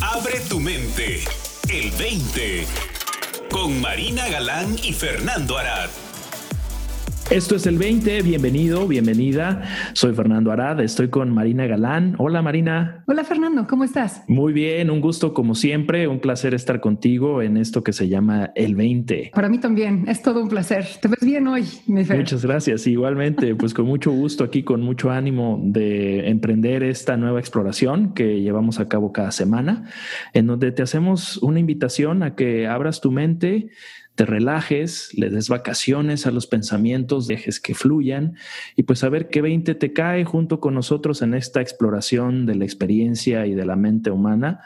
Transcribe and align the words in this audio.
Abre 0.00 0.40
tu 0.48 0.60
mente. 0.60 1.24
El 1.68 1.90
20. 1.92 2.66
Con 3.50 3.80
Marina 3.80 4.28
Galán 4.28 4.76
y 4.82 4.92
Fernando 4.92 5.58
Arad. 5.58 5.90
Esto 7.30 7.56
es 7.56 7.66
el 7.66 7.76
20, 7.76 8.22
bienvenido, 8.22 8.88
bienvenida. 8.88 9.62
Soy 9.92 10.14
Fernando 10.14 10.50
Arad, 10.50 10.80
estoy 10.80 11.08
con 11.08 11.30
Marina 11.30 11.66
Galán. 11.66 12.14
Hola 12.16 12.40
Marina. 12.40 13.04
Hola 13.06 13.22
Fernando, 13.22 13.66
¿cómo 13.68 13.84
estás? 13.84 14.22
Muy 14.28 14.54
bien, 14.54 14.90
un 14.90 15.02
gusto 15.02 15.34
como 15.34 15.54
siempre, 15.54 16.08
un 16.08 16.20
placer 16.20 16.54
estar 16.54 16.80
contigo 16.80 17.42
en 17.42 17.58
esto 17.58 17.84
que 17.84 17.92
se 17.92 18.08
llama 18.08 18.50
el 18.54 18.74
20. 18.74 19.32
Para 19.34 19.50
mí 19.50 19.58
también, 19.58 20.06
es 20.08 20.22
todo 20.22 20.42
un 20.42 20.48
placer. 20.48 20.86
¿Te 21.02 21.08
ves 21.08 21.20
bien 21.20 21.46
hoy, 21.48 21.64
mi 21.86 22.02
Fer? 22.02 22.16
Muchas 22.16 22.46
gracias, 22.46 22.86
igualmente, 22.86 23.54
pues 23.54 23.74
con 23.74 23.84
mucho 23.84 24.10
gusto 24.10 24.42
aquí, 24.42 24.62
con 24.62 24.80
mucho 24.80 25.10
ánimo 25.10 25.60
de 25.62 26.30
emprender 26.30 26.82
esta 26.82 27.18
nueva 27.18 27.40
exploración 27.40 28.14
que 28.14 28.40
llevamos 28.40 28.80
a 28.80 28.88
cabo 28.88 29.12
cada 29.12 29.32
semana, 29.32 29.90
en 30.32 30.46
donde 30.46 30.72
te 30.72 30.80
hacemos 30.80 31.36
una 31.42 31.60
invitación 31.60 32.22
a 32.22 32.34
que 32.34 32.66
abras 32.66 33.02
tu 33.02 33.10
mente 33.10 33.68
te 34.18 34.26
relajes, 34.26 35.16
le 35.16 35.30
des 35.30 35.48
vacaciones 35.48 36.26
a 36.26 36.32
los 36.32 36.48
pensamientos, 36.48 37.28
dejes 37.28 37.60
que 37.60 37.76
fluyan 37.76 38.34
y 38.74 38.82
pues 38.82 39.04
a 39.04 39.08
ver 39.08 39.28
qué 39.28 39.40
20 39.42 39.76
te 39.76 39.92
cae 39.92 40.24
junto 40.24 40.58
con 40.58 40.74
nosotros 40.74 41.22
en 41.22 41.34
esta 41.34 41.60
exploración 41.60 42.44
de 42.44 42.56
la 42.56 42.64
experiencia 42.64 43.46
y 43.46 43.54
de 43.54 43.64
la 43.64 43.76
mente 43.76 44.10
humana. 44.10 44.62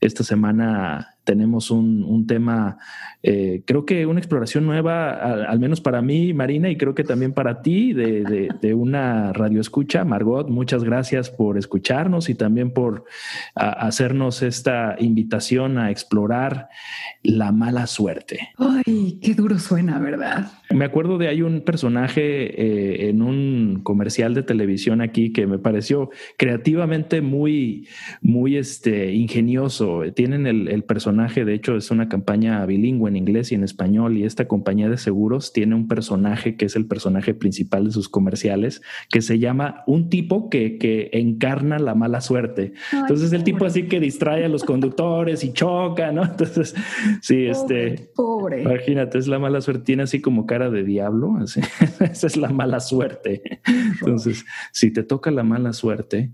Esta 0.00 0.24
semana 0.24 1.13
tenemos 1.24 1.70
un, 1.70 2.26
tema, 2.26 2.78
eh, 3.22 3.62
creo 3.66 3.84
que 3.84 4.06
una 4.06 4.20
exploración 4.20 4.66
nueva, 4.66 5.10
al, 5.10 5.58
menos 5.58 5.80
para 5.80 6.02
mí, 6.02 6.32
Marina, 6.34 6.70
y 6.70 6.76
creo 6.76 6.94
que 6.94 7.02
también 7.02 7.32
para 7.32 7.62
ti, 7.62 7.92
de, 7.92 8.74
una 8.74 9.32
radio 9.32 9.60
escucha. 9.60 10.04
Margot, 10.04 10.48
muchas 10.48 10.84
gracias 10.84 11.30
por 11.30 11.58
escucharnos 11.58 12.28
y 12.28 12.34
también 12.34 12.72
por 12.72 13.04
hacernos 13.54 14.42
esta 14.42 14.96
invitación 14.98 15.78
a 15.78 15.90
explorar 15.90 16.68
la 17.22 17.52
mala 17.52 17.86
suerte. 17.86 18.50
Ay, 18.58 19.18
qué 19.22 19.34
duro 19.34 19.58
suena, 19.58 19.98
¿verdad? 19.98 20.50
Me 20.70 20.84
acuerdo 20.84 21.18
de 21.18 21.28
hay 21.28 21.42
un 21.42 21.60
personaje 21.60 22.20
eh, 22.20 23.08
en 23.08 23.22
un 23.22 23.80
comercial 23.82 24.34
de 24.34 24.42
televisión 24.42 25.00
aquí 25.00 25.32
que 25.32 25.46
me 25.46 25.58
pareció 25.58 26.10
creativamente 26.36 27.20
muy, 27.20 27.88
muy 28.20 28.56
este, 28.56 29.12
ingenioso. 29.12 30.02
Tienen 30.14 30.46
el, 30.46 30.68
el 30.68 30.82
personaje 30.82 31.13
de 31.14 31.54
hecho 31.54 31.76
es 31.76 31.90
una 31.90 32.08
campaña 32.08 32.64
bilingüe 32.66 33.08
en 33.08 33.16
inglés 33.16 33.52
y 33.52 33.54
en 33.54 33.64
español, 33.64 34.16
y 34.16 34.24
esta 34.24 34.46
compañía 34.46 34.88
de 34.88 34.96
seguros 34.96 35.52
tiene 35.52 35.74
un 35.74 35.88
personaje 35.88 36.56
que 36.56 36.66
es 36.66 36.76
el 36.76 36.86
personaje 36.86 37.34
principal 37.34 37.84
de 37.84 37.92
sus 37.92 38.08
comerciales, 38.08 38.82
que 39.10 39.22
se 39.22 39.38
llama 39.38 39.82
un 39.86 40.08
tipo 40.10 40.50
que, 40.50 40.78
que 40.78 41.10
encarna 41.12 41.78
la 41.78 41.94
mala 41.94 42.20
suerte. 42.20 42.74
Entonces 42.92 43.32
el 43.32 43.44
tipo 43.44 43.64
así 43.64 43.84
que 43.84 44.00
distrae 44.00 44.44
a 44.44 44.48
los 44.48 44.64
conductores 44.64 45.44
y 45.44 45.52
choca, 45.52 46.12
¿no? 46.12 46.24
Entonces, 46.24 46.74
sí, 47.20 47.46
este... 47.46 48.10
Pobre. 48.14 48.62
Imagínate, 48.62 49.18
es 49.18 49.28
la 49.28 49.38
mala 49.38 49.60
suerte, 49.60 49.84
tiene 49.84 50.02
así 50.04 50.20
como 50.20 50.46
cara 50.46 50.70
de 50.70 50.84
diablo, 50.84 51.36
así. 51.40 51.60
esa 52.00 52.26
es 52.26 52.36
la 52.36 52.48
mala 52.48 52.80
suerte. 52.80 53.60
Entonces, 53.66 54.44
si 54.72 54.90
te 54.90 55.02
toca 55.02 55.30
la 55.30 55.42
mala 55.42 55.72
suerte, 55.72 56.32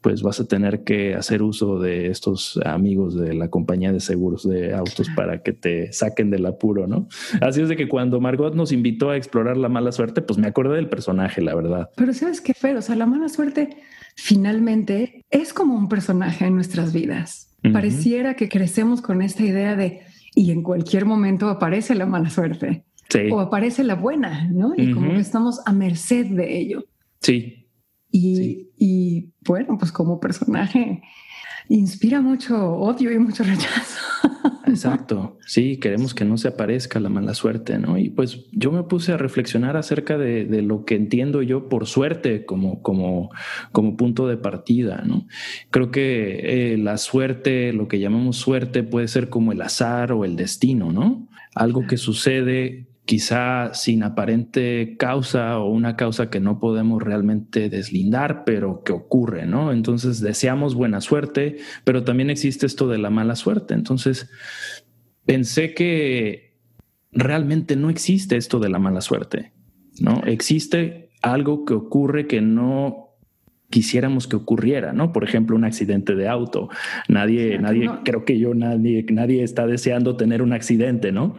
pues 0.00 0.22
vas 0.22 0.38
a 0.38 0.46
tener 0.46 0.84
que 0.84 1.14
hacer 1.14 1.42
uso 1.42 1.80
de 1.80 2.06
estos 2.08 2.58
amigos 2.64 3.16
de 3.16 3.34
la 3.34 3.48
compañía 3.48 3.92
de 3.92 4.00
seguros 4.00 4.48
de 4.48 4.74
autos 4.74 5.08
para 5.16 5.42
que 5.42 5.52
te 5.52 5.92
saquen 5.92 6.30
del 6.30 6.46
apuro, 6.46 6.86
¿no? 6.86 7.08
Así 7.40 7.60
es 7.60 7.68
de 7.68 7.76
que 7.76 7.88
cuando 7.88 8.20
Margot 8.20 8.54
nos 8.54 8.70
invitó 8.70 9.10
a 9.10 9.16
explorar 9.16 9.56
la 9.56 9.68
mala 9.68 9.90
suerte, 9.90 10.22
pues 10.22 10.38
me 10.38 10.46
acordé 10.46 10.76
del 10.76 10.88
personaje, 10.88 11.40
la 11.40 11.54
verdad. 11.54 11.90
Pero 11.96 12.14
sabes 12.14 12.40
qué, 12.40 12.54
Fer, 12.54 12.76
o 12.76 12.82
sea, 12.82 12.94
la 12.94 13.06
mala 13.06 13.28
suerte 13.28 13.70
finalmente 14.14 15.24
es 15.30 15.52
como 15.52 15.74
un 15.74 15.88
personaje 15.88 16.46
en 16.46 16.54
nuestras 16.54 16.92
vidas. 16.92 17.56
Pareciera 17.72 18.34
que 18.34 18.48
crecemos 18.48 19.02
con 19.02 19.20
esta 19.20 19.42
idea 19.42 19.74
de, 19.74 20.00
y 20.34 20.52
en 20.52 20.62
cualquier 20.62 21.04
momento 21.04 21.48
aparece 21.48 21.94
la 21.94 22.06
mala 22.06 22.30
suerte. 22.30 22.84
O 23.30 23.40
aparece 23.40 23.84
la 23.84 23.94
buena, 23.94 24.48
¿no? 24.52 24.74
Y 24.76 24.92
como 24.92 25.10
que 25.10 25.20
estamos 25.20 25.60
a 25.66 25.72
merced 25.72 26.26
de 26.26 26.58
ello. 26.58 26.84
Sí, 27.20 27.57
y, 28.10 29.32
bueno, 29.44 29.76
pues 29.78 29.92
como 29.92 30.20
personaje 30.20 31.02
inspira 31.68 32.20
mucho 32.20 32.72
odio 32.72 33.12
y 33.12 33.18
mucho 33.18 33.44
rechazo. 33.44 34.00
Exacto, 34.66 35.38
sí, 35.46 35.78
queremos 35.78 36.14
que 36.14 36.24
no 36.24 36.36
se 36.36 36.48
aparezca 36.48 37.00
la 37.00 37.08
mala 37.08 37.34
suerte, 37.34 37.78
¿no? 37.78 37.98
Y 37.98 38.10
pues 38.10 38.46
yo 38.52 38.70
me 38.70 38.82
puse 38.82 39.12
a 39.12 39.16
reflexionar 39.16 39.76
acerca 39.76 40.18
de, 40.18 40.44
lo 40.62 40.84
que 40.84 40.94
entiendo 40.94 41.42
yo 41.42 41.68
por 41.68 41.86
suerte 41.86 42.44
como, 42.44 42.82
como, 42.82 43.30
como 43.72 43.96
punto 43.96 44.28
de 44.28 44.36
partida, 44.36 45.02
¿no? 45.06 45.26
Creo 45.70 45.90
que 45.90 46.72
eh, 46.72 46.78
la 46.78 46.98
suerte, 46.98 47.72
lo 47.72 47.88
que 47.88 47.98
llamamos 47.98 48.36
suerte, 48.36 48.82
puede 48.82 49.08
ser 49.08 49.28
como 49.28 49.52
el 49.52 49.62
azar 49.62 50.12
o 50.12 50.24
el 50.24 50.36
destino, 50.36 50.92
¿no? 50.92 51.28
Algo 51.54 51.86
que 51.86 51.96
sucede 51.96 52.87
quizá 53.08 53.72
sin 53.72 54.02
aparente 54.02 54.96
causa 54.98 55.58
o 55.60 55.70
una 55.70 55.96
causa 55.96 56.28
que 56.28 56.40
no 56.40 56.60
podemos 56.60 57.02
realmente 57.02 57.70
deslindar, 57.70 58.44
pero 58.44 58.82
que 58.84 58.92
ocurre, 58.92 59.46
¿no? 59.46 59.72
Entonces 59.72 60.20
deseamos 60.20 60.74
buena 60.74 61.00
suerte, 61.00 61.56
pero 61.84 62.04
también 62.04 62.28
existe 62.28 62.66
esto 62.66 62.86
de 62.86 62.98
la 62.98 63.08
mala 63.08 63.34
suerte. 63.34 63.72
Entonces 63.72 64.30
pensé 65.24 65.72
que 65.72 66.58
realmente 67.10 67.76
no 67.76 67.88
existe 67.88 68.36
esto 68.36 68.60
de 68.60 68.68
la 68.68 68.78
mala 68.78 69.00
suerte, 69.00 69.52
¿no? 70.00 70.20
Existe 70.26 71.08
algo 71.22 71.64
que 71.64 71.72
ocurre 71.72 72.26
que 72.26 72.42
no 72.42 73.16
quisiéramos 73.70 74.26
que 74.26 74.36
ocurriera, 74.36 74.92
¿no? 74.92 75.14
Por 75.14 75.24
ejemplo, 75.24 75.56
un 75.56 75.64
accidente 75.64 76.14
de 76.14 76.28
auto. 76.28 76.68
Nadie, 77.08 77.58
nadie, 77.58 77.88
creo 78.04 78.26
que 78.26 78.38
yo, 78.38 78.52
nadie, 78.52 79.06
nadie 79.10 79.42
está 79.44 79.66
deseando 79.66 80.18
tener 80.18 80.42
un 80.42 80.52
accidente, 80.52 81.10
¿no? 81.10 81.36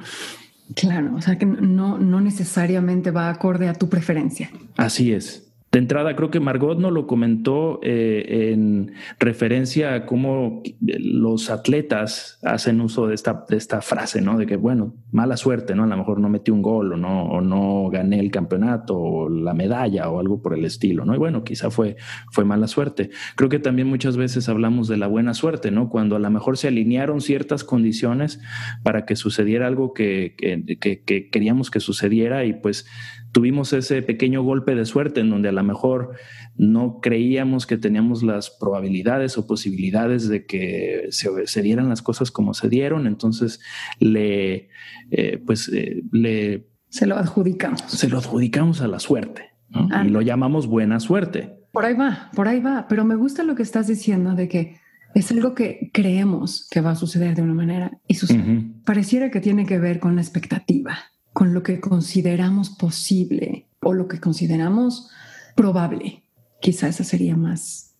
Claro, 0.75 1.15
o 1.15 1.21
sea 1.21 1.37
que 1.37 1.45
no, 1.45 1.97
no 1.97 2.21
necesariamente 2.21 3.11
va 3.11 3.29
acorde 3.29 3.67
a 3.67 3.73
tu 3.73 3.89
preferencia. 3.89 4.51
Así 4.77 5.13
es. 5.13 5.48
De 5.71 5.77
entrada, 5.77 6.15
creo 6.15 6.31
que 6.31 6.39
Margot 6.39 6.79
no 6.79 6.89
lo 6.89 7.05
comentó 7.05 7.79
eh, 7.83 8.51
en 8.51 8.93
referencia 9.19 9.93
a 9.93 10.05
cómo 10.07 10.63
los 10.81 11.51
atletas 11.51 12.39
hacen 12.41 12.81
uso 12.81 13.05
de 13.05 13.13
esta, 13.13 13.45
de 13.47 13.55
esta 13.55 13.81
frase, 13.81 14.19
¿no? 14.19 14.39
De 14.39 14.47
que, 14.47 14.55
bueno, 14.55 14.95
mala 15.11 15.37
suerte, 15.37 15.75
¿no? 15.75 15.83
A 15.83 15.87
lo 15.87 15.95
mejor 15.95 16.19
no 16.19 16.27
metí 16.27 16.49
un 16.49 16.63
gol 16.63 16.93
o 16.93 16.97
no, 16.97 17.25
o 17.25 17.41
no 17.41 17.87
gané 17.91 18.19
el 18.19 18.31
campeonato 18.31 18.97
o 18.97 19.29
la 19.29 19.53
medalla 19.53 20.09
o 20.09 20.19
algo 20.19 20.41
por 20.41 20.55
el 20.57 20.65
estilo, 20.65 21.05
¿no? 21.05 21.13
Y 21.13 21.19
bueno, 21.19 21.43
quizá 21.43 21.69
fue, 21.69 21.97
fue 22.31 22.45
mala 22.45 22.67
suerte. 22.67 23.11
Creo 23.35 23.49
que 23.49 23.59
también 23.59 23.87
muchas 23.87 24.17
veces 24.17 24.49
hablamos 24.49 24.87
de 24.87 24.97
la 24.97 25.05
buena 25.05 25.35
suerte, 25.35 25.69
¿no? 25.69 25.89
Cuando 25.89 26.15
a 26.15 26.19
lo 26.19 26.31
mejor 26.31 26.57
se 26.57 26.67
alinearon 26.67 27.21
ciertas 27.21 27.63
condiciones 27.63 28.41
para 28.81 29.05
que 29.05 29.15
sucediera 29.15 29.67
algo 29.67 29.93
que, 29.93 30.35
que, 30.39 31.03
que 31.03 31.29
queríamos 31.29 31.69
que 31.69 31.79
sucediera 31.79 32.43
y 32.45 32.53
pues 32.53 32.87
tuvimos 33.31 33.73
ese 33.73 34.01
pequeño 34.01 34.43
golpe 34.43 34.75
de 34.75 34.85
suerte 34.85 35.21
en 35.21 35.29
donde 35.29 35.49
a 35.49 35.51
lo 35.51 35.63
mejor 35.63 36.15
no 36.57 36.99
creíamos 37.01 37.65
que 37.65 37.77
teníamos 37.77 38.23
las 38.23 38.49
probabilidades 38.49 39.37
o 39.37 39.47
posibilidades 39.47 40.27
de 40.27 40.45
que 40.45 41.07
se, 41.11 41.61
dieran 41.61 41.89
las 41.89 42.01
cosas 42.01 42.31
como 42.31 42.53
se 42.53 42.69
dieron, 42.69 43.07
entonces 43.07 43.59
le, 43.99 44.69
eh, 45.11 45.41
pues, 45.45 45.69
eh, 45.73 46.03
le... 46.11 46.67
Se 46.89 47.05
lo 47.05 47.17
adjudicamos. 47.17 47.81
Se 47.87 48.09
lo 48.09 48.17
adjudicamos 48.17 48.81
a 48.81 48.87
la 48.87 48.99
suerte 48.99 49.49
y 50.03 50.09
lo 50.09 50.21
llamamos 50.21 50.65
buena 50.67 50.99
suerte. 50.99 51.55
Por 51.71 51.85
ahí 51.85 51.93
va, 51.93 52.31
por 52.35 52.47
ahí 52.47 52.59
va, 52.59 52.87
pero 52.89 53.05
me 53.05 53.15
gusta 53.15 53.43
lo 53.43 53.55
que 53.55 53.61
estás 53.61 53.87
diciendo 53.87 54.33
de 54.33 54.47
que 54.47 54.77
es 55.13 55.31
algo 55.31 55.53
que 55.53 55.91
creemos 55.93 56.67
que 56.71 56.81
va 56.81 56.91
a 56.91 56.95
suceder 56.95 57.35
de 57.35 57.43
una 57.43 57.53
manera 57.53 57.91
y 58.07 58.15
Pareciera 58.85 59.29
que 59.29 59.39
tiene 59.39 59.65
que 59.65 59.77
ver 59.77 59.99
con 59.99 60.15
la 60.15 60.21
expectativa 60.21 60.97
con 61.39 61.53
lo 61.53 61.63
que 61.63 61.79
consideramos 61.79 62.69
posible 62.69 63.65
o 63.79 63.93
lo 63.93 64.09
que 64.09 64.19
consideramos 64.19 65.09
probable. 65.55 66.21
Quizá 66.59 66.89
esa 66.89 67.05
sería 67.05 67.37
más, 67.37 67.95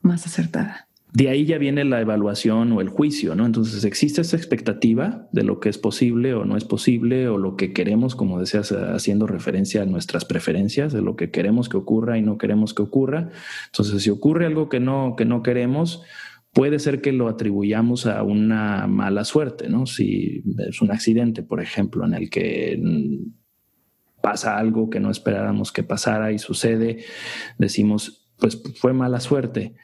más 0.00 0.26
acertada. 0.26 0.86
De 1.12 1.28
ahí 1.28 1.44
ya 1.44 1.58
viene 1.58 1.84
la 1.84 2.00
evaluación 2.00 2.70
o 2.70 2.80
el 2.80 2.88
juicio, 2.88 3.34
¿no? 3.34 3.46
Entonces 3.46 3.82
existe 3.82 4.20
esa 4.20 4.36
expectativa 4.36 5.26
de 5.32 5.42
lo 5.42 5.58
que 5.58 5.70
es 5.70 5.78
posible 5.78 6.34
o 6.34 6.44
no 6.44 6.56
es 6.56 6.64
posible 6.64 7.26
o 7.26 7.36
lo 7.36 7.56
que 7.56 7.72
queremos, 7.72 8.14
como 8.14 8.38
decías, 8.38 8.70
haciendo 8.70 9.26
referencia 9.26 9.82
a 9.82 9.86
nuestras 9.86 10.24
preferencias, 10.24 10.92
de 10.92 11.02
lo 11.02 11.16
que 11.16 11.32
queremos 11.32 11.68
que 11.68 11.76
ocurra 11.76 12.16
y 12.16 12.22
no 12.22 12.38
queremos 12.38 12.74
que 12.74 12.82
ocurra. 12.82 13.30
Entonces, 13.72 14.04
si 14.04 14.10
ocurre 14.10 14.46
algo 14.46 14.68
que 14.68 14.78
no, 14.78 15.16
que 15.16 15.24
no 15.24 15.42
queremos, 15.42 16.04
puede 16.54 16.78
ser 16.78 17.00
que 17.00 17.12
lo 17.12 17.28
atribuyamos 17.28 18.06
a 18.06 18.22
una 18.22 18.86
mala 18.86 19.24
suerte, 19.24 19.68
¿no? 19.68 19.86
Si 19.86 20.42
es 20.58 20.80
un 20.80 20.92
accidente, 20.92 21.42
por 21.42 21.60
ejemplo, 21.60 22.06
en 22.06 22.14
el 22.14 22.30
que 22.30 22.80
pasa 24.22 24.56
algo 24.56 24.88
que 24.88 25.00
no 25.00 25.10
esperáramos 25.10 25.72
que 25.72 25.82
pasara 25.82 26.32
y 26.32 26.38
sucede, 26.38 27.04
decimos, 27.58 28.30
pues 28.38 28.62
fue 28.76 28.92
mala 28.92 29.20
suerte, 29.20 29.74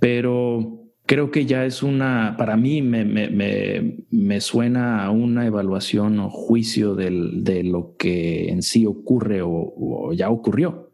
pero 0.00 0.90
creo 1.06 1.30
que 1.30 1.46
ya 1.46 1.64
es 1.64 1.82
una, 1.82 2.34
para 2.36 2.56
mí 2.56 2.82
me, 2.82 3.04
me, 3.04 4.40
suena 4.40 5.04
a 5.04 5.10
una 5.10 5.46
evaluación 5.46 6.18
o 6.18 6.30
juicio 6.30 6.94
de 6.96 7.62
lo 7.62 7.94
que 7.96 8.50
en 8.50 8.62
sí 8.62 8.86
ocurre 8.86 9.40
o 9.42 10.12
ya 10.12 10.30
ocurrió. 10.30 10.87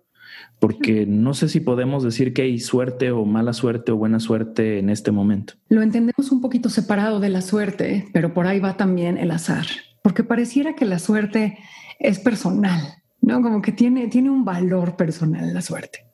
Porque 0.59 1.05
no 1.07 1.35
sé 1.35 1.49
si 1.49 1.61
podemos 1.61 2.03
decir 2.03 2.33
que 2.33 2.43
hay 2.43 2.59
suerte 2.59 3.11
o 3.11 3.25
mala 3.25 3.53
suerte 3.53 3.93
o 3.93 3.97
buena 3.97 4.21
suerte 4.21 4.79
en 4.79 4.91
este 4.91 5.11
momento. 5.11 5.55
Lo 5.69 5.83
entendemos 5.83 6.33
un 6.33 6.41
poquito 6.41 6.71
separado 6.71 7.21
de 7.21 7.29
la 7.29 7.43
suerte, 7.43 8.09
pero 8.13 8.33
por 8.33 8.47
ahí 8.47 8.61
va 8.61 8.77
también 8.77 9.19
el 9.19 9.31
azar, 9.31 9.67
porque 10.03 10.25
pareciera 10.25 10.75
que 10.75 10.85
la 10.85 10.99
suerte 10.99 11.59
es 11.99 12.19
personal, 12.19 12.81
¿no? 13.21 13.43
Como 13.43 13.63
que 13.63 13.73
tiene, 13.73 14.09
tiene 14.09 14.31
un 14.31 14.45
valor 14.45 14.97
personal 14.97 15.53
la 15.53 15.63
suerte. 15.63 16.07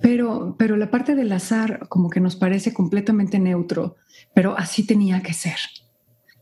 Pero, 0.00 0.56
pero 0.58 0.76
la 0.76 0.90
parte 0.90 1.14
del 1.14 1.30
azar 1.30 1.86
como 1.88 2.10
que 2.10 2.20
nos 2.20 2.34
parece 2.36 2.74
completamente 2.74 3.38
neutro, 3.38 3.96
pero 4.34 4.58
así 4.58 4.84
tenía 4.84 5.22
que 5.22 5.32
ser. 5.32 5.58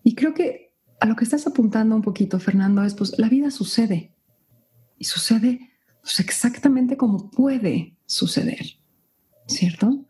Y 0.03 0.15
creo 0.15 0.33
que 0.33 0.73
a 1.01 1.07
lo 1.07 1.17
que 1.17 1.25
estás 1.25 1.47
apuntando 1.47 1.95
un 1.95 2.03
poquito, 2.03 2.39
Fernando, 2.39 2.85
es 2.85 2.95
pues 2.95 3.19
la 3.19 3.29
vida 3.29 3.51
sucede 3.51 4.15
y 4.99 5.05
sucede 5.05 5.70
pues, 6.03 6.21
exactamente 6.21 6.97
como 6.97 7.31
puede 7.31 7.97
suceder, 8.07 8.79
¿cierto? 9.47 10.05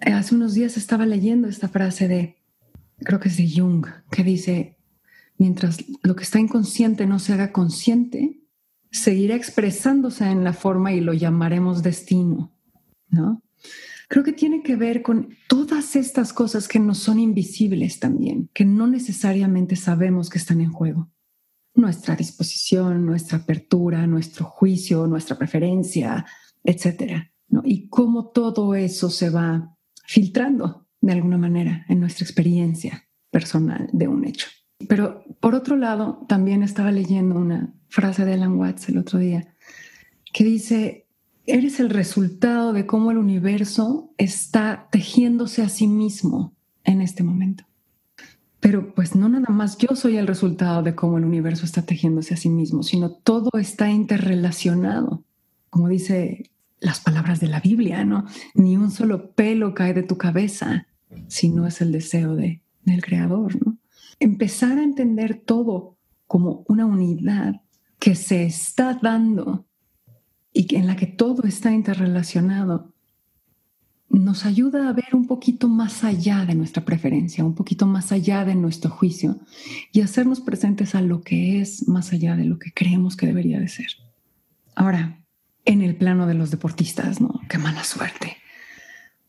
Eh, 0.00 0.12
hace 0.12 0.34
unos 0.34 0.54
días 0.54 0.76
estaba 0.76 1.06
leyendo 1.06 1.48
esta 1.48 1.68
frase 1.68 2.08
de, 2.08 2.36
creo 2.98 3.20
que 3.20 3.28
es 3.28 3.36
de 3.36 3.50
Jung, 3.50 3.86
que 4.10 4.24
dice, 4.24 4.78
mientras 5.36 5.84
lo 6.02 6.16
que 6.16 6.24
está 6.24 6.38
inconsciente 6.38 7.06
no 7.06 7.18
se 7.18 7.32
haga 7.32 7.52
consciente, 7.52 8.40
seguirá 8.90 9.34
expresándose 9.34 10.24
en 10.24 10.44
la 10.44 10.52
forma 10.52 10.92
y 10.92 11.00
lo 11.00 11.12
llamaremos 11.12 11.82
destino, 11.82 12.52
¿no? 13.10 13.42
Creo 14.08 14.24
que 14.24 14.32
tiene 14.32 14.62
que 14.62 14.74
ver 14.74 15.02
con 15.02 15.36
todas 15.48 15.94
estas 15.94 16.32
cosas 16.32 16.66
que 16.66 16.78
no 16.78 16.94
son 16.94 17.18
invisibles 17.18 18.00
también, 18.00 18.48
que 18.54 18.64
no 18.64 18.86
necesariamente 18.86 19.76
sabemos 19.76 20.30
que 20.30 20.38
están 20.38 20.62
en 20.62 20.72
juego 20.72 21.10
nuestra 21.78 22.16
disposición, 22.16 23.06
nuestra 23.06 23.38
apertura, 23.38 24.06
nuestro 24.06 24.44
juicio, 24.44 25.06
nuestra 25.06 25.38
preferencia, 25.38 26.26
etcétera. 26.64 27.30
¿no? 27.48 27.62
Y 27.64 27.88
cómo 27.88 28.28
todo 28.28 28.74
eso 28.74 29.10
se 29.10 29.30
va 29.30 29.76
filtrando 30.06 30.86
de 31.00 31.12
alguna 31.12 31.38
manera 31.38 31.86
en 31.88 32.00
nuestra 32.00 32.24
experiencia 32.24 33.08
personal 33.30 33.88
de 33.92 34.08
un 34.08 34.24
hecho. 34.24 34.48
Pero 34.88 35.24
por 35.40 35.54
otro 35.54 35.76
lado, 35.76 36.24
también 36.28 36.62
estaba 36.62 36.92
leyendo 36.92 37.36
una 37.36 37.74
frase 37.88 38.24
de 38.24 38.34
Alan 38.34 38.58
Watts 38.58 38.88
el 38.88 38.98
otro 38.98 39.18
día 39.18 39.54
que 40.32 40.44
dice, 40.44 41.06
eres 41.46 41.80
el 41.80 41.90
resultado 41.90 42.72
de 42.72 42.86
cómo 42.86 43.10
el 43.10 43.18
universo 43.18 44.12
está 44.18 44.88
tejiéndose 44.90 45.62
a 45.62 45.68
sí 45.68 45.86
mismo 45.86 46.54
en 46.84 47.00
este 47.00 47.22
momento. 47.22 47.64
Pero 48.60 48.94
pues 48.94 49.14
no 49.14 49.28
nada 49.28 49.52
más 49.52 49.78
yo 49.78 49.94
soy 49.94 50.16
el 50.16 50.26
resultado 50.26 50.82
de 50.82 50.94
cómo 50.94 51.18
el 51.18 51.24
universo 51.24 51.64
está 51.64 51.82
tejiéndose 51.82 52.34
a 52.34 52.36
sí 52.36 52.48
mismo, 52.48 52.82
sino 52.82 53.10
todo 53.10 53.50
está 53.58 53.90
interrelacionado. 53.90 55.22
Como 55.70 55.88
dice 55.88 56.50
las 56.80 57.00
palabras 57.00 57.40
de 57.40 57.48
la 57.48 57.60
Biblia, 57.60 58.04
¿no? 58.04 58.24
Ni 58.54 58.76
un 58.76 58.90
solo 58.90 59.32
pelo 59.32 59.74
cae 59.74 59.94
de 59.94 60.02
tu 60.02 60.16
cabeza 60.16 60.86
si 61.28 61.48
no 61.48 61.66
es 61.66 61.80
el 61.80 61.92
deseo 61.92 62.34
de, 62.34 62.62
del 62.84 63.02
creador, 63.02 63.64
¿no? 63.64 63.78
Empezar 64.20 64.78
a 64.78 64.82
entender 64.82 65.40
todo 65.44 65.96
como 66.26 66.64
una 66.68 66.86
unidad 66.86 67.62
que 67.98 68.14
se 68.14 68.44
está 68.44 68.98
dando 69.00 69.66
y 70.52 70.74
en 70.74 70.86
la 70.86 70.96
que 70.96 71.06
todo 71.06 71.44
está 71.44 71.72
interrelacionado 71.72 72.92
nos 74.28 74.44
ayuda 74.44 74.90
a 74.90 74.92
ver 74.92 75.14
un 75.14 75.26
poquito 75.26 75.68
más 75.68 76.04
allá 76.04 76.44
de 76.44 76.54
nuestra 76.54 76.84
preferencia, 76.84 77.42
un 77.46 77.54
poquito 77.54 77.86
más 77.86 78.12
allá 78.12 78.44
de 78.44 78.54
nuestro 78.54 78.90
juicio 78.90 79.38
y 79.90 80.02
hacernos 80.02 80.42
presentes 80.42 80.94
a 80.94 81.00
lo 81.00 81.22
que 81.22 81.62
es 81.62 81.88
más 81.88 82.12
allá 82.12 82.36
de 82.36 82.44
lo 82.44 82.58
que 82.58 82.70
creemos 82.74 83.16
que 83.16 83.24
debería 83.24 83.58
de 83.58 83.68
ser. 83.68 83.86
Ahora, 84.74 85.24
en 85.64 85.80
el 85.80 85.96
plano 85.96 86.26
de 86.26 86.34
los 86.34 86.50
deportistas, 86.50 87.22
¿no? 87.22 87.40
Qué 87.48 87.56
mala 87.56 87.84
suerte. 87.84 88.36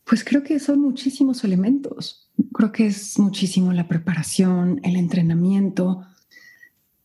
Pues 0.03 0.25
creo 0.25 0.43
que 0.43 0.59
son 0.59 0.81
muchísimos 0.81 1.45
elementos. 1.45 2.29
Creo 2.53 2.73
que 2.73 2.87
es 2.87 3.17
muchísimo 3.19 3.71
la 3.71 3.87
preparación, 3.87 4.81
el 4.83 4.97
entrenamiento, 4.97 6.05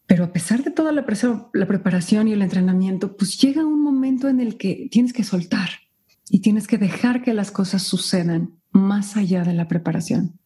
pero 0.07 0.25
a 0.25 0.33
pesar 0.33 0.65
de 0.65 0.73
toda 0.73 0.91
la, 0.91 1.07
la 1.53 1.67
preparación 1.69 2.27
y 2.27 2.33
el 2.33 2.43
entrenamiento, 2.43 3.17
pues 3.17 3.39
llega 3.41 3.65
un 3.65 3.85
momento 3.85 4.29
en 4.29 4.41
el 4.41 4.57
que 4.57 4.89
tienes 4.91 5.13
que 5.13 5.23
soltar 5.23 5.84
y 6.29 6.41
tienes 6.41 6.67
que 6.67 6.79
dejar 6.79 7.23
que 7.23 7.35
las 7.35 7.51
cosas 7.51 7.83
sucedan 7.83 8.59
más 8.71 9.17
allá 9.17 9.45
de 9.45 9.55
la 9.55 9.69
preparación. 9.69 10.39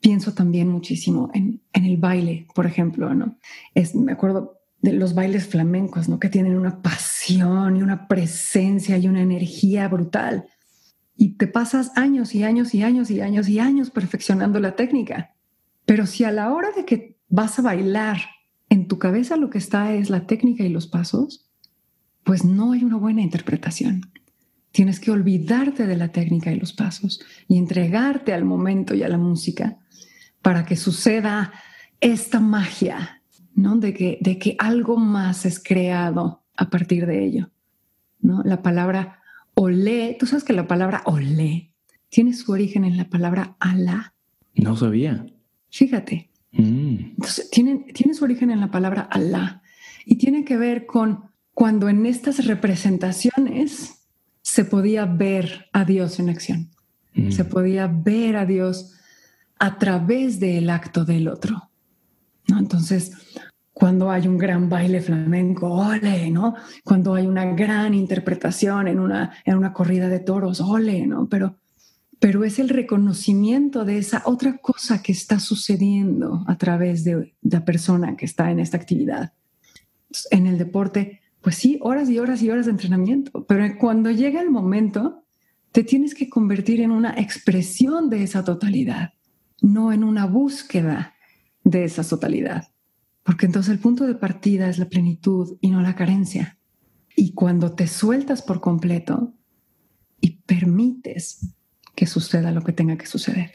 Pienso 0.00 0.34
también 0.34 0.68
muchísimo 0.68 1.30
en, 1.34 1.62
el 1.72 1.96
baile, 1.96 2.46
por 2.54 2.66
ejemplo, 2.66 3.14
¿no? 3.14 3.38
Es, 3.74 3.94
me 3.94 4.12
acuerdo 4.12 4.60
de 4.80 4.92
los 4.92 5.14
bailes 5.14 5.46
flamencos, 5.46 6.08
¿no? 6.08 6.20
Que 6.20 6.28
tienen 6.28 6.56
una 6.56 6.80
pasión 6.82 7.76
y 7.76 7.82
una 7.82 8.06
presencia 8.06 8.98
y 8.98 9.08
una 9.08 9.22
energía 9.22 9.88
brutal. 9.88 10.46
Y 11.16 11.36
te 11.36 11.46
pasas 11.46 11.92
años 11.96 12.34
y 12.34 12.44
años 12.44 12.74
y 12.74 12.82
años 12.82 13.10
y 13.10 13.20
años 13.20 13.48
y 13.48 13.58
años 13.58 13.90
perfeccionando 13.90 14.60
la 14.60 14.76
técnica. 14.76 15.34
Pero 15.86 16.06
si 16.06 16.24
a 16.24 16.30
la 16.30 16.52
hora 16.52 16.68
de 16.76 16.84
que 16.84 17.18
vas 17.28 17.58
a 17.58 17.62
bailar, 17.62 18.18
en 18.68 18.86
tu 18.86 18.98
cabeza 18.98 19.36
lo 19.36 19.50
que 19.50 19.58
está 19.58 19.94
es 19.94 20.10
la 20.10 20.26
técnica 20.26 20.64
y 20.64 20.68
los 20.68 20.86
pasos, 20.86 21.50
pues 22.24 22.44
no 22.44 22.72
hay 22.72 22.84
una 22.84 22.96
buena 22.96 23.22
interpretación. 23.22 24.02
Tienes 24.76 25.00
que 25.00 25.10
olvidarte 25.10 25.86
de 25.86 25.96
la 25.96 26.08
técnica 26.08 26.52
y 26.52 26.60
los 26.60 26.74
pasos 26.74 27.24
y 27.48 27.56
entregarte 27.56 28.34
al 28.34 28.44
momento 28.44 28.94
y 28.94 29.04
a 29.04 29.08
la 29.08 29.16
música 29.16 29.78
para 30.42 30.66
que 30.66 30.76
suceda 30.76 31.50
esta 31.98 32.40
magia, 32.40 33.22
¿no? 33.54 33.78
De 33.78 33.94
que, 33.94 34.18
de 34.20 34.38
que 34.38 34.54
algo 34.58 34.98
más 34.98 35.46
es 35.46 35.64
creado 35.64 36.42
a 36.58 36.68
partir 36.68 37.06
de 37.06 37.24
ello, 37.24 37.50
¿no? 38.20 38.42
La 38.42 38.60
palabra 38.60 39.22
olé, 39.54 40.14
tú 40.20 40.26
sabes 40.26 40.44
que 40.44 40.52
la 40.52 40.66
palabra 40.66 41.00
olé 41.06 41.72
tiene 42.10 42.34
su 42.34 42.52
origen 42.52 42.84
en 42.84 42.98
la 42.98 43.08
palabra 43.08 43.56
Alá. 43.58 44.12
No 44.56 44.76
sabía. 44.76 45.24
Fíjate. 45.70 46.28
Mm. 46.52 47.14
Entonces, 47.16 47.48
tiene, 47.50 47.86
tiene 47.94 48.12
su 48.12 48.24
origen 48.24 48.50
en 48.50 48.60
la 48.60 48.70
palabra 48.70 49.08
Alá 49.10 49.62
y 50.04 50.16
tiene 50.16 50.44
que 50.44 50.58
ver 50.58 50.84
con 50.84 51.30
cuando 51.54 51.88
en 51.88 52.04
estas 52.04 52.44
representaciones 52.44 54.02
se 54.46 54.64
podía 54.64 55.06
ver 55.06 55.66
a 55.72 55.84
Dios 55.84 56.20
en 56.20 56.30
acción. 56.30 56.70
Mm. 57.14 57.32
Se 57.32 57.44
podía 57.44 57.88
ver 57.88 58.36
a 58.36 58.46
Dios 58.46 58.92
a 59.58 59.76
través 59.76 60.38
del 60.38 60.70
acto 60.70 61.04
del 61.04 61.26
otro. 61.26 61.68
¿no? 62.46 62.60
Entonces, 62.60 63.10
cuando 63.72 64.08
hay 64.08 64.28
un 64.28 64.38
gran 64.38 64.68
baile 64.68 65.00
flamenco, 65.00 65.68
ole, 65.68 66.30
¿no? 66.30 66.54
Cuando 66.84 67.14
hay 67.14 67.26
una 67.26 67.44
gran 67.44 67.92
interpretación 67.92 68.86
en 68.86 69.00
una, 69.00 69.32
en 69.44 69.56
una 69.56 69.72
corrida 69.72 70.08
de 70.08 70.20
toros, 70.20 70.60
ole, 70.60 71.08
¿no? 71.08 71.28
Pero, 71.28 71.56
pero 72.20 72.44
es 72.44 72.60
el 72.60 72.68
reconocimiento 72.68 73.84
de 73.84 73.98
esa 73.98 74.22
otra 74.26 74.58
cosa 74.58 75.02
que 75.02 75.10
está 75.10 75.40
sucediendo 75.40 76.44
a 76.46 76.56
través 76.56 77.02
de 77.02 77.34
la 77.42 77.64
persona 77.64 78.16
que 78.16 78.26
está 78.26 78.52
en 78.52 78.60
esta 78.60 78.76
actividad. 78.76 79.32
En 80.30 80.46
el 80.46 80.56
deporte, 80.56 81.20
pues 81.46 81.58
sí, 81.58 81.78
horas 81.80 82.10
y 82.10 82.18
horas 82.18 82.42
y 82.42 82.50
horas 82.50 82.66
de 82.66 82.72
entrenamiento, 82.72 83.46
pero 83.46 83.64
cuando 83.78 84.10
llega 84.10 84.40
el 84.40 84.50
momento, 84.50 85.22
te 85.70 85.84
tienes 85.84 86.12
que 86.12 86.28
convertir 86.28 86.80
en 86.80 86.90
una 86.90 87.14
expresión 87.20 88.10
de 88.10 88.24
esa 88.24 88.42
totalidad, 88.42 89.12
no 89.62 89.92
en 89.92 90.02
una 90.02 90.26
búsqueda 90.26 91.14
de 91.62 91.84
esa 91.84 92.02
totalidad, 92.02 92.72
porque 93.22 93.46
entonces 93.46 93.72
el 93.72 93.78
punto 93.78 94.08
de 94.08 94.16
partida 94.16 94.68
es 94.68 94.78
la 94.78 94.88
plenitud 94.88 95.56
y 95.60 95.70
no 95.70 95.82
la 95.82 95.94
carencia. 95.94 96.58
Y 97.14 97.32
cuando 97.32 97.76
te 97.76 97.86
sueltas 97.86 98.42
por 98.42 98.60
completo 98.60 99.32
y 100.20 100.38
permites 100.38 101.54
que 101.94 102.06
suceda 102.06 102.50
lo 102.50 102.62
que 102.62 102.72
tenga 102.72 102.98
que 102.98 103.06
suceder, 103.06 103.52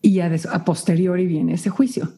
y 0.00 0.18
a, 0.18 0.32
a 0.50 0.64
posteriori 0.64 1.28
viene 1.28 1.54
ese 1.54 1.70
juicio. 1.70 2.12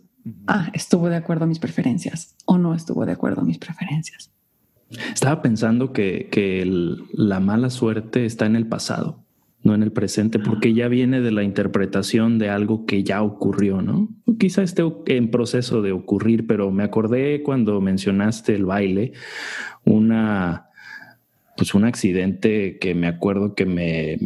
Ah, 0.46 0.70
estuvo 0.72 1.10
de 1.10 1.16
acuerdo 1.16 1.44
a 1.44 1.48
mis 1.48 1.58
preferencias 1.58 2.34
o 2.46 2.56
no 2.56 2.74
estuvo 2.74 3.04
de 3.04 3.12
acuerdo 3.12 3.42
a 3.42 3.44
mis 3.44 3.58
preferencias. 3.58 4.33
Estaba 5.12 5.42
pensando 5.42 5.92
que, 5.92 6.64
la 7.12 7.40
mala 7.40 7.70
suerte 7.70 8.24
está 8.26 8.46
en 8.46 8.56
el 8.56 8.66
pasado, 8.66 9.24
no 9.62 9.74
en 9.74 9.82
el 9.82 9.92
presente, 9.92 10.38
porque 10.38 10.74
ya 10.74 10.88
viene 10.88 11.20
de 11.20 11.32
la 11.32 11.42
interpretación 11.42 12.38
de 12.38 12.50
algo 12.50 12.86
que 12.86 13.02
ya 13.02 13.22
ocurrió, 13.22 13.82
¿no? 13.82 14.08
Quizá 14.38 14.62
esté 14.62 14.82
en 15.06 15.30
proceso 15.30 15.82
de 15.82 15.92
ocurrir, 15.92 16.46
pero 16.46 16.70
me 16.70 16.84
acordé 16.84 17.42
cuando 17.42 17.80
mencionaste 17.80 18.54
el 18.54 18.66
baile, 18.66 19.12
una 19.84 20.68
pues 21.56 21.74
un 21.74 21.84
accidente 21.84 22.78
que 22.78 22.94
me 22.94 23.06
acuerdo 23.06 23.54
que 23.54 23.66
me, 23.66 24.18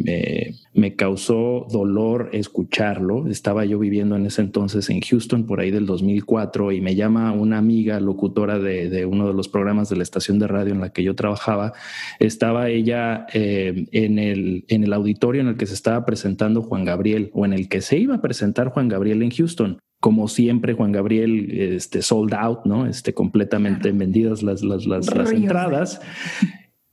me, 0.73 0.95
causó 0.95 1.67
dolor 1.71 2.29
escucharlo. 2.33 3.27
Estaba 3.27 3.65
yo 3.65 3.77
viviendo 3.77 4.15
en 4.15 4.25
ese 4.25 4.41
entonces 4.41 4.89
en 4.89 5.01
Houston, 5.01 5.45
por 5.45 5.59
ahí 5.59 5.71
del 5.71 5.85
2004, 5.85 6.71
y 6.71 6.81
me 6.81 6.95
llama 6.95 7.31
una 7.31 7.57
amiga 7.57 7.99
locutora 7.99 8.59
de, 8.59 8.89
de 8.89 9.05
uno 9.05 9.27
de 9.27 9.33
los 9.33 9.47
programas 9.47 9.89
de 9.89 9.97
la 9.97 10.03
estación 10.03 10.39
de 10.39 10.47
radio 10.47 10.73
en 10.73 10.81
la 10.81 10.91
que 10.91 11.03
yo 11.03 11.15
trabajaba. 11.15 11.73
Estaba 12.19 12.69
ella 12.69 13.27
eh, 13.33 13.85
en, 13.91 14.19
el, 14.19 14.65
en 14.67 14.83
el 14.83 14.93
auditorio 14.93 15.41
en 15.41 15.49
el 15.49 15.57
que 15.57 15.67
se 15.67 15.75
estaba 15.75 16.05
presentando 16.05 16.63
Juan 16.63 16.85
Gabriel 16.85 17.29
o 17.33 17.45
en 17.45 17.53
el 17.53 17.69
que 17.69 17.81
se 17.81 17.97
iba 17.97 18.15
a 18.15 18.21
presentar 18.21 18.69
Juan 18.69 18.87
Gabriel 18.87 19.21
en 19.21 19.31
Houston 19.31 19.79
como 19.99 20.29
siempre, 20.29 20.73
Juan 20.73 20.93
Gabriel, 20.93 21.51
este, 21.51 22.01
sold 22.01 22.33
out, 22.33 22.59
¿no? 22.63 22.85
Este, 22.85 23.13
completamente 23.13 23.91
vendidas 23.91 24.43
las, 24.43 24.63
las, 24.63 24.85
las, 24.85 25.13
las 25.13 25.31
entradas. 25.31 25.99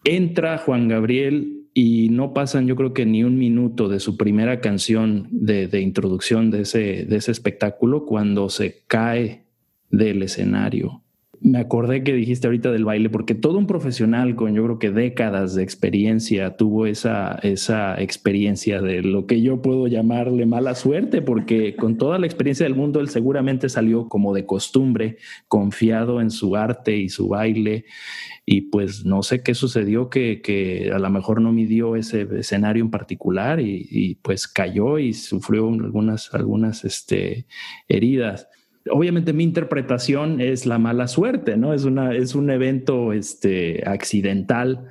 Entra 0.06 0.58
Juan 0.58 0.88
Gabriel 0.88 1.64
y 1.74 2.08
no 2.08 2.32
pasan 2.32 2.66
yo 2.66 2.76
creo 2.76 2.94
que 2.94 3.04
ni 3.04 3.24
un 3.24 3.36
minuto 3.38 3.88
de 3.88 4.00
su 4.00 4.16
primera 4.16 4.60
canción 4.60 5.28
de, 5.30 5.68
introducción 5.80 6.50
de 6.50 6.62
ese, 6.62 7.04
de 7.04 7.16
ese 7.16 7.32
espectáculo 7.32 8.06
cuando 8.06 8.48
se 8.48 8.82
cae 8.86 9.44
del 9.90 10.22
escenario 10.22 11.02
me 11.40 11.58
acordé 11.58 12.02
que 12.02 12.12
dijiste 12.12 12.46
ahorita 12.46 12.70
del 12.70 12.84
baile, 12.84 13.10
porque 13.10 13.34
todo 13.34 13.58
un 13.58 13.66
profesional 13.66 14.36
con 14.36 14.54
yo 14.54 14.64
creo 14.64 14.78
que 14.78 14.90
décadas 14.90 15.54
de 15.54 15.62
experiencia 15.62 16.56
tuvo 16.56 16.86
esa, 16.86 17.38
esa 17.42 18.00
experiencia 18.00 18.80
de 18.80 19.02
lo 19.02 19.26
que 19.26 19.42
yo 19.42 19.62
puedo 19.62 19.86
llamarle 19.86 20.46
mala 20.46 20.74
suerte, 20.74 21.22
porque 21.22 21.76
con 21.76 21.98
toda 21.98 22.18
la 22.18 22.26
experiencia 22.26 22.64
del 22.64 22.74
mundo 22.74 23.00
él 23.00 23.08
seguramente 23.08 23.68
salió 23.68 24.08
como 24.08 24.34
de 24.34 24.46
costumbre, 24.46 25.18
confiado 25.48 26.20
en 26.20 26.30
su 26.30 26.56
arte 26.56 26.96
y 26.96 27.08
su 27.08 27.28
baile, 27.28 27.84
y 28.44 28.62
pues 28.62 29.04
no 29.04 29.22
sé 29.22 29.42
qué 29.42 29.54
sucedió 29.54 30.08
que, 30.08 30.40
que 30.40 30.90
a 30.92 30.98
lo 30.98 31.10
mejor 31.10 31.40
no 31.40 31.52
midió 31.52 31.96
ese 31.96 32.28
escenario 32.38 32.84
en 32.84 32.90
particular 32.90 33.60
y, 33.60 33.86
y 33.90 34.14
pues 34.16 34.46
cayó 34.46 34.98
y 34.98 35.12
sufrió 35.12 35.68
algunas, 35.68 36.32
algunas 36.32 36.84
este, 36.84 37.46
heridas 37.88 38.48
obviamente 38.90 39.32
mi 39.32 39.44
interpretación 39.44 40.40
es 40.40 40.66
la 40.66 40.78
mala 40.78 41.08
suerte, 41.08 41.56
¿no? 41.56 41.74
Es 41.74 41.84
una, 41.84 42.14
es 42.14 42.34
un 42.34 42.50
evento 42.50 43.12
este, 43.12 43.82
accidental 43.86 44.88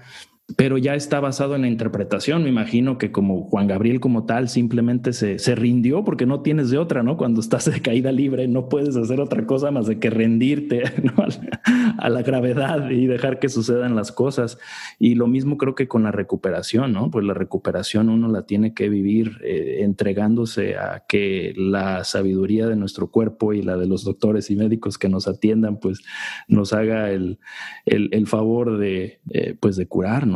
pero 0.58 0.78
ya 0.78 0.94
está 0.94 1.20
basado 1.20 1.56
en 1.56 1.64
la 1.64 1.68
interpretación. 1.68 2.44
Me 2.44 2.50
imagino 2.50 3.00
que 3.00 3.12
como 3.12 3.46
Juan 3.46 3.68
Gabriel 3.68 4.00
como 4.00 4.26
tal 4.26 4.48
simplemente 4.48 5.12
se, 5.12 5.40
se, 5.40 5.56
rindió 5.56 6.04
porque 6.04 6.28
no 6.28 6.42
tienes 6.42 6.70
de 6.70 6.78
otra, 6.78 7.02
¿no? 7.02 7.18
Cuando 7.18 7.42
estás 7.42 7.66
de 7.66 7.82
caída 7.82 8.12
libre 8.12 8.48
no 8.48 8.70
puedes 8.70 8.96
hacer 8.96 9.20
otra 9.20 9.48
cosa 9.48 9.72
más 9.72 9.88
de 9.88 10.00
que 10.00 10.12
rendirte 10.12 10.84
a, 11.98 12.10
la, 12.10 12.22
gravedad 12.22 12.92
y 12.92 13.08
dejar 13.08 13.40
que 13.40 13.50
sucedan 13.50 13.96
las 13.96 14.12
cosas. 14.12 14.60
Y 15.00 15.16
lo 15.16 15.26
mismo 15.26 15.58
creo 15.58 15.74
que 15.74 15.88
con 15.88 16.04
la 16.04 16.12
recuperación, 16.12 16.94
¿no? 16.94 17.10
Pues 17.10 17.26
la 17.26 17.34
recuperación 17.34 18.10
uno 18.10 18.28
la 18.28 18.44
tiene 18.44 18.76
que 18.76 18.88
vivir 18.88 19.40
eh, 19.44 19.80
entregándose 19.80 20.78
a 20.78 21.06
que 21.08 21.54
la 21.58 22.04
sabiduría 22.04 22.68
de 22.68 22.76
nuestro 22.76 23.10
cuerpo 23.10 23.54
y 23.54 23.64
la 23.64 23.78
de 23.78 23.88
los 23.88 24.04
doctores 24.04 24.52
y 24.52 24.56
médicos 24.56 25.00
que 25.00 25.10
nos 25.10 25.28
atiendan, 25.28 25.80
pues 25.80 26.04
nos 26.48 26.72
haga 26.72 27.10
el, 27.10 27.40
el, 27.86 28.28
favor 28.28 28.78
de, 28.78 29.22
eh, 29.32 29.56
pues 29.60 29.76
de 29.76 29.88
curarnos 29.88 30.35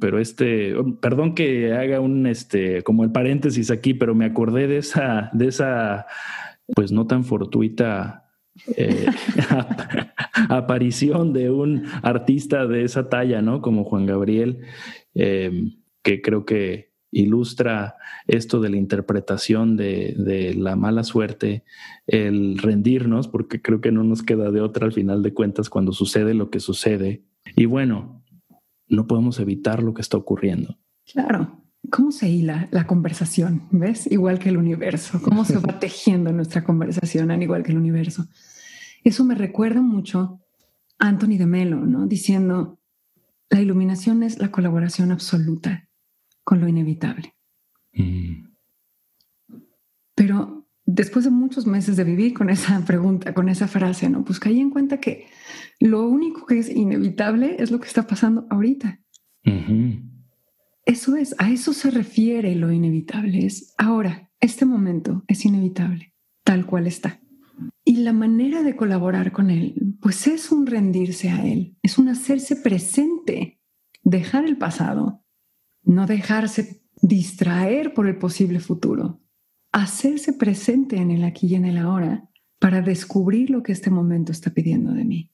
Pero 0.00 0.18
este, 0.18 0.74
perdón 1.00 1.34
que 1.34 1.72
haga 1.72 2.00
un, 2.00 2.26
este, 2.26 2.82
como 2.82 3.04
el 3.04 3.12
paréntesis 3.12 3.70
aquí, 3.70 3.94
pero 3.94 4.14
me 4.14 4.24
acordé 4.24 4.66
de 4.66 4.78
esa, 4.78 5.30
de 5.32 5.48
esa, 5.48 6.06
pues 6.74 6.92
no 6.92 7.06
tan 7.06 7.24
fortuita 7.24 8.30
eh, 8.76 9.06
aparición 10.48 11.32
de 11.32 11.50
un 11.50 11.84
artista 12.02 12.66
de 12.66 12.84
esa 12.84 13.08
talla, 13.08 13.42
¿no? 13.42 13.62
Como 13.62 13.84
Juan 13.84 14.06
Gabriel, 14.06 14.60
em, 15.14 15.76
que 16.02 16.22
creo 16.22 16.44
que 16.44 16.90
ilustra 17.12 17.96
esto 18.26 18.60
de 18.60 18.70
la 18.70 18.76
interpretación 18.76 19.76
de, 19.76 20.54
la 20.56 20.76
mala 20.76 21.02
suerte, 21.04 21.64
el 22.06 22.58
rendirnos, 22.58 23.28
porque 23.28 23.60
creo 23.60 23.80
que 23.80 23.92
no 23.92 24.04
nos 24.04 24.22
queda 24.22 24.50
de 24.50 24.60
otra 24.60 24.86
al 24.86 24.92
final 24.92 25.22
de 25.22 25.34
cuentas 25.34 25.68
cuando 25.70 25.92
sucede 25.92 26.34
lo 26.34 26.50
que 26.50 26.60
sucede. 26.60 27.24
Y 27.56 27.64
bueno, 27.64 28.19
no 28.90 29.06
podemos 29.06 29.38
evitar 29.40 29.82
lo 29.82 29.94
que 29.94 30.02
está 30.02 30.16
ocurriendo. 30.18 30.76
Claro. 31.10 31.56
¿Cómo 31.90 32.12
se 32.12 32.28
hila 32.28 32.68
la 32.72 32.86
conversación? 32.86 33.62
¿Ves? 33.70 34.06
Igual 34.10 34.38
que 34.38 34.50
el 34.50 34.58
universo. 34.58 35.22
¿Cómo 35.22 35.44
se 35.44 35.58
va 35.58 35.78
tejiendo 35.80 36.30
nuestra 36.32 36.62
conversación 36.62 37.30
al 37.30 37.42
igual 37.42 37.62
que 37.62 37.72
el 37.72 37.78
universo? 37.78 38.26
Eso 39.02 39.24
me 39.24 39.34
recuerda 39.34 39.80
mucho 39.80 40.40
a 40.98 41.08
Anthony 41.08 41.38
de 41.38 41.46
Melo, 41.46 41.78
¿no? 41.78 42.06
Diciendo, 42.06 42.78
la 43.48 43.60
iluminación 43.60 44.22
es 44.22 44.38
la 44.38 44.50
colaboración 44.50 45.10
absoluta 45.10 45.88
con 46.44 46.60
lo 46.60 46.68
inevitable. 46.68 47.34
Mm. 47.94 48.50
Pero 50.14 50.59
después 50.94 51.24
de 51.24 51.30
muchos 51.30 51.66
meses 51.66 51.96
de 51.96 52.04
vivir 52.04 52.34
con 52.34 52.50
esa 52.50 52.84
pregunta, 52.86 53.34
con 53.34 53.48
esa 53.48 53.68
frase, 53.68 54.08
¿no? 54.08 54.24
Pues 54.24 54.40
caí 54.40 54.60
en 54.60 54.70
cuenta 54.70 54.98
que 54.98 55.26
lo 55.78 56.06
único 56.06 56.46
que 56.46 56.58
es 56.58 56.68
inevitable 56.68 57.56
es 57.58 57.70
lo 57.70 57.80
que 57.80 57.88
está 57.88 58.06
pasando 58.06 58.46
ahorita. 58.50 59.00
Eso 60.84 61.16
es, 61.16 61.34
a 61.38 61.50
eso 61.50 61.72
se 61.72 61.90
refiere 61.90 62.54
lo 62.54 62.72
inevitable. 62.72 63.46
Es 63.46 63.74
ahora, 63.78 64.30
este 64.40 64.64
momento 64.64 65.24
es 65.28 65.44
inevitable, 65.44 66.14
tal 66.44 66.66
cual 66.66 66.86
está. 66.86 67.20
Y 67.84 67.96
la 67.98 68.12
manera 68.12 68.62
de 68.62 68.76
colaborar 68.76 69.32
con 69.32 69.50
él, 69.50 69.74
pues 70.00 70.26
es 70.26 70.50
un 70.50 70.66
rendirse 70.66 71.30
a 71.30 71.46
él, 71.46 71.76
es 71.82 71.98
un 71.98 72.08
hacerse 72.08 72.56
presente, 72.56 73.60
dejar 74.02 74.44
el 74.44 74.56
pasado, 74.56 75.24
no 75.82 76.06
dejarse 76.06 76.82
distraer 77.02 77.94
por 77.94 78.06
el 78.06 78.18
posible 78.18 78.60
futuro, 78.60 79.20
hacerse 79.72 80.32
presente 80.32 80.96
en 80.96 81.10
el 81.10 81.24
aquí 81.24 81.46
y 81.46 81.54
en 81.54 81.64
el 81.64 81.78
ahora 81.78 82.28
para 82.58 82.82
descubrir 82.82 83.50
lo 83.50 83.62
que 83.62 83.72
este 83.72 83.90
momento 83.90 84.32
está 84.32 84.50
pidiendo 84.50 84.92
de 84.92 85.04
mí. 85.04 85.32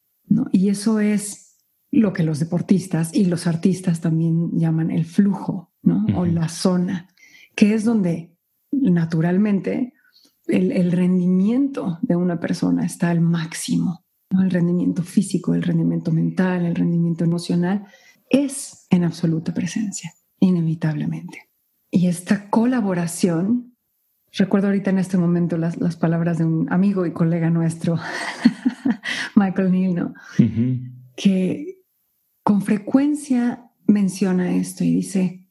Y 0.53 0.69
eso 0.69 1.01
es 1.01 1.57
lo 1.91 2.13
que 2.13 2.23
los 2.23 2.39
deportistas 2.41 3.15
y 3.15 3.25
los 3.25 3.47
artistas 3.47 4.01
también 4.01 4.51
llaman 4.59 4.91
el 4.91 5.05
flujo, 5.05 5.73
O 6.17 6.27
la 6.27 6.49
zona, 6.49 7.09
que 7.55 7.75
es 7.75 7.85
donde 7.85 8.37
naturalmente 8.73 9.95
el, 10.49 10.93
rendimiento 10.93 11.99
de 12.03 12.17
una 12.17 12.41
persona 12.41 12.85
está 12.85 13.11
al 13.11 13.21
máximo. 13.21 14.05
El 14.31 14.51
rendimiento 14.51 15.03
físico, 15.03 15.55
el 15.55 15.63
rendimiento 15.63 16.11
mental, 16.13 16.67
el 16.67 16.75
rendimiento 16.75 17.25
emocional 17.25 17.87
es 18.29 18.87
en 18.91 19.05
absoluta 19.05 19.55
presencia, 19.55 20.13
inevitablemente. 20.41 21.49
Y 21.91 22.09
esta 22.09 22.51
colaboración, 22.51 23.76
recuerdo 24.37 24.69
ahorita 24.69 24.91
en 24.91 24.99
este 24.99 25.19
momento 25.19 25.57
las, 25.57 25.79
las 25.79 25.97
palabras 25.97 26.39
de 26.39 26.45
un 26.45 26.73
amigo 26.73 27.07
y 27.07 27.13
colega 27.13 27.51
nuestro, 27.51 27.99
Michael 29.35 29.73
Neal, 29.73 29.95
¿no? 29.95 30.15
Que 31.17 31.83
con 32.43 32.63
frecuencia 32.63 33.71
menciona 33.87 34.55
esto 34.55 34.85
y 34.85 34.95
dice, 34.95 35.49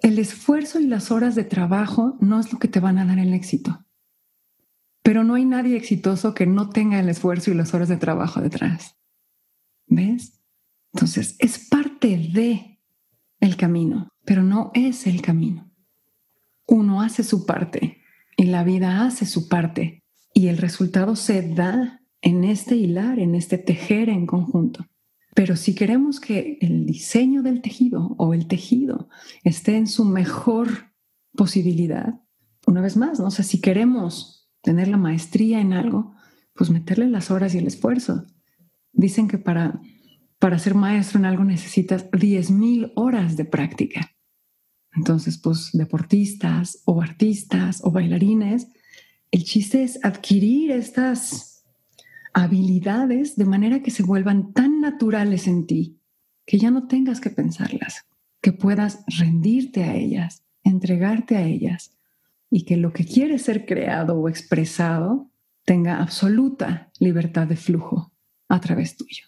el 0.00 0.18
esfuerzo 0.18 0.80
y 0.80 0.86
las 0.86 1.10
horas 1.10 1.34
de 1.34 1.44
trabajo 1.44 2.16
no 2.20 2.38
es 2.38 2.52
lo 2.52 2.58
que 2.58 2.68
te 2.68 2.80
van 2.80 2.98
a 2.98 3.06
dar 3.06 3.18
el 3.18 3.32
éxito. 3.32 3.84
Pero 5.02 5.24
no 5.24 5.34
hay 5.34 5.44
nadie 5.44 5.76
exitoso 5.76 6.34
que 6.34 6.46
no 6.46 6.70
tenga 6.70 6.98
el 6.98 7.08
esfuerzo 7.08 7.50
y 7.50 7.54
las 7.54 7.74
horas 7.74 7.88
de 7.88 7.96
trabajo 7.96 8.40
detrás. 8.40 8.96
¿Ves? 9.86 10.40
Entonces, 10.92 11.36
es 11.38 11.68
parte 11.68 12.30
de 12.32 12.80
el 13.40 13.56
camino, 13.56 14.08
pero 14.24 14.42
no 14.42 14.70
es 14.74 15.06
el 15.06 15.20
camino. 15.20 15.73
Uno 16.66 17.02
hace 17.02 17.22
su 17.22 17.46
parte 17.46 17.98
y 18.36 18.44
la 18.44 18.64
vida 18.64 19.04
hace 19.04 19.26
su 19.26 19.48
parte 19.48 20.02
y 20.32 20.48
el 20.48 20.58
resultado 20.58 21.16
se 21.16 21.42
da 21.42 22.00
en 22.20 22.44
este 22.44 22.76
hilar, 22.76 23.18
en 23.18 23.34
este 23.34 23.58
tejer 23.58 24.08
en 24.08 24.26
conjunto. 24.26 24.86
Pero 25.34 25.56
si 25.56 25.74
queremos 25.74 26.20
que 26.20 26.58
el 26.60 26.86
diseño 26.86 27.42
del 27.42 27.60
tejido 27.60 28.14
o 28.18 28.34
el 28.34 28.46
tejido 28.46 29.08
esté 29.42 29.76
en 29.76 29.86
su 29.86 30.04
mejor 30.04 30.92
posibilidad, 31.36 32.14
una 32.66 32.80
vez 32.80 32.96
más, 32.96 33.20
no 33.20 33.30
sé, 33.30 33.42
si 33.42 33.60
queremos 33.60 34.48
tener 34.62 34.88
la 34.88 34.96
maestría 34.96 35.60
en 35.60 35.72
algo, 35.72 36.14
pues 36.54 36.70
meterle 36.70 37.08
las 37.08 37.30
horas 37.30 37.54
y 37.54 37.58
el 37.58 37.66
esfuerzo. 37.66 38.24
Dicen 38.92 39.28
que 39.28 39.38
para, 39.38 39.80
para 40.38 40.58
ser 40.58 40.74
maestro 40.74 41.18
en 41.18 41.26
algo 41.26 41.44
necesitas 41.44 42.10
10.000 42.10 42.92
horas 42.94 43.36
de 43.36 43.44
práctica. 43.44 44.13
Entonces, 44.96 45.38
pues 45.38 45.70
deportistas 45.72 46.82
o 46.84 47.02
artistas 47.02 47.80
o 47.82 47.90
bailarines, 47.90 48.68
el 49.30 49.44
chiste 49.44 49.82
es 49.82 49.98
adquirir 50.04 50.70
estas 50.70 51.64
habilidades 52.32 53.36
de 53.36 53.44
manera 53.44 53.82
que 53.82 53.90
se 53.90 54.02
vuelvan 54.02 54.52
tan 54.52 54.80
naturales 54.80 55.46
en 55.46 55.66
ti 55.66 55.98
que 56.46 56.58
ya 56.58 56.70
no 56.70 56.86
tengas 56.86 57.20
que 57.20 57.30
pensarlas, 57.30 58.04
que 58.40 58.52
puedas 58.52 59.04
rendirte 59.06 59.84
a 59.84 59.94
ellas, 59.94 60.44
entregarte 60.62 61.36
a 61.36 61.42
ellas 61.42 61.92
y 62.50 62.64
que 62.64 62.76
lo 62.76 62.92
que 62.92 63.04
quiere 63.04 63.38
ser 63.38 63.66
creado 63.66 64.16
o 64.16 64.28
expresado 64.28 65.30
tenga 65.64 66.00
absoluta 66.00 66.90
libertad 67.00 67.46
de 67.46 67.56
flujo 67.56 68.12
a 68.48 68.60
través 68.60 68.96
tuyo. 68.96 69.26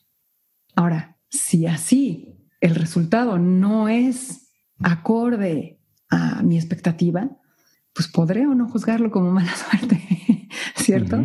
Ahora, 0.74 1.16
si 1.28 1.66
así 1.66 2.36
el 2.60 2.74
resultado 2.74 3.38
no 3.38 3.88
es 3.88 4.45
acorde 4.82 5.78
a 6.10 6.42
mi 6.42 6.56
expectativa, 6.56 7.30
pues 7.92 8.08
podré 8.08 8.46
o 8.46 8.54
no 8.54 8.68
juzgarlo 8.68 9.10
como 9.10 9.30
mala 9.30 9.52
suerte, 9.70 10.00
¿cierto? 10.76 11.22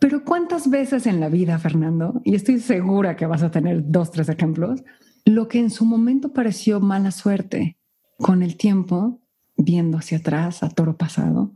Pero 0.00 0.24
¿cuántas 0.24 0.70
veces 0.70 1.06
en 1.06 1.20
la 1.20 1.28
vida, 1.28 1.58
Fernando, 1.58 2.20
y 2.24 2.34
estoy 2.34 2.60
segura 2.60 3.16
que 3.16 3.26
vas 3.26 3.42
a 3.42 3.50
tener 3.50 3.82
dos, 3.90 4.10
tres 4.10 4.28
ejemplos, 4.28 4.82
lo 5.24 5.48
que 5.48 5.58
en 5.58 5.70
su 5.70 5.84
momento 5.84 6.32
pareció 6.32 6.80
mala 6.80 7.10
suerte, 7.10 7.76
con 8.16 8.42
el 8.42 8.56
tiempo, 8.56 9.20
viendo 9.56 9.98
hacia 9.98 10.18
atrás, 10.18 10.62
a 10.62 10.70
toro 10.70 10.96
pasado, 10.96 11.54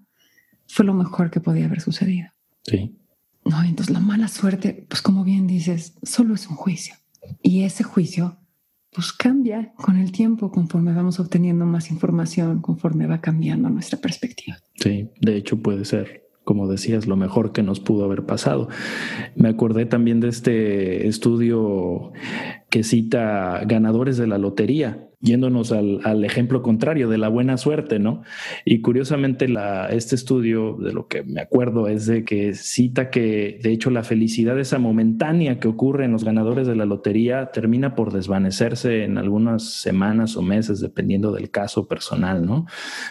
fue 0.66 0.84
lo 0.84 0.94
mejor 0.94 1.30
que 1.30 1.40
podía 1.40 1.66
haber 1.66 1.80
sucedido? 1.80 2.28
Sí. 2.64 2.96
No, 3.44 3.62
entonces 3.62 3.92
la 3.92 4.00
mala 4.00 4.28
suerte, 4.28 4.86
pues 4.88 5.02
como 5.02 5.24
bien 5.24 5.46
dices, 5.46 5.94
solo 6.02 6.34
es 6.34 6.46
un 6.46 6.56
juicio. 6.56 6.94
Y 7.42 7.62
ese 7.62 7.82
juicio 7.82 8.41
pues 8.92 9.12
cambia 9.12 9.72
con 9.76 9.96
el 9.96 10.12
tiempo, 10.12 10.50
conforme 10.50 10.92
vamos 10.92 11.18
obteniendo 11.18 11.64
más 11.64 11.90
información, 11.90 12.60
conforme 12.60 13.06
va 13.06 13.20
cambiando 13.20 13.70
nuestra 13.70 13.98
perspectiva. 13.98 14.58
Sí, 14.74 15.08
de 15.20 15.36
hecho 15.36 15.62
puede 15.62 15.84
ser 15.84 16.22
como 16.44 16.68
decías, 16.68 17.06
lo 17.06 17.16
mejor 17.16 17.52
que 17.52 17.62
nos 17.62 17.80
pudo 17.80 18.04
haber 18.04 18.26
pasado. 18.26 18.68
Me 19.36 19.48
acordé 19.48 19.86
también 19.86 20.20
de 20.20 20.28
este 20.28 21.06
estudio 21.06 22.12
que 22.72 22.82
cita 22.84 23.60
ganadores 23.66 24.16
de 24.16 24.26
la 24.26 24.38
lotería 24.38 25.10
yéndonos 25.22 25.70
al, 25.70 26.24
ejemplo 26.24 26.62
contrario 26.62 27.08
de 27.08 27.16
la 27.16 27.28
buena 27.28 27.56
suerte, 27.56 28.00
¿no? 28.00 28.22
Y 28.64 28.80
curiosamente 28.80 29.46
este 29.90 30.16
estudio, 30.16 30.76
de 30.78 30.92
lo 30.92 31.06
que 31.06 31.22
me 31.22 31.40
acuerdo, 31.40 31.86
es 31.86 32.06
de 32.06 32.24
que 32.24 32.54
cita 32.54 33.08
que 33.08 33.60
de 33.62 33.70
hecho 33.70 33.90
la 33.90 34.02
felicidad 34.02 34.58
esa 34.58 34.78
momentánea 34.78 35.60
que 35.60 35.68
ocurre 35.68 36.04
en 36.04 36.12
los 36.12 36.24
ganadores 36.24 36.66
de 36.66 36.74
la 36.74 36.86
lotería 36.86 37.52
termina 37.52 37.94
por 37.94 38.12
desvanecerse 38.12 39.04
en 39.04 39.16
algunas 39.16 39.62
semanas 39.80 40.36
o 40.36 40.42
meses, 40.42 40.80
dependiendo 40.80 41.30
del 41.30 41.50
caso 41.50 41.86
personal, 41.86 42.44
¿no? 42.44 42.66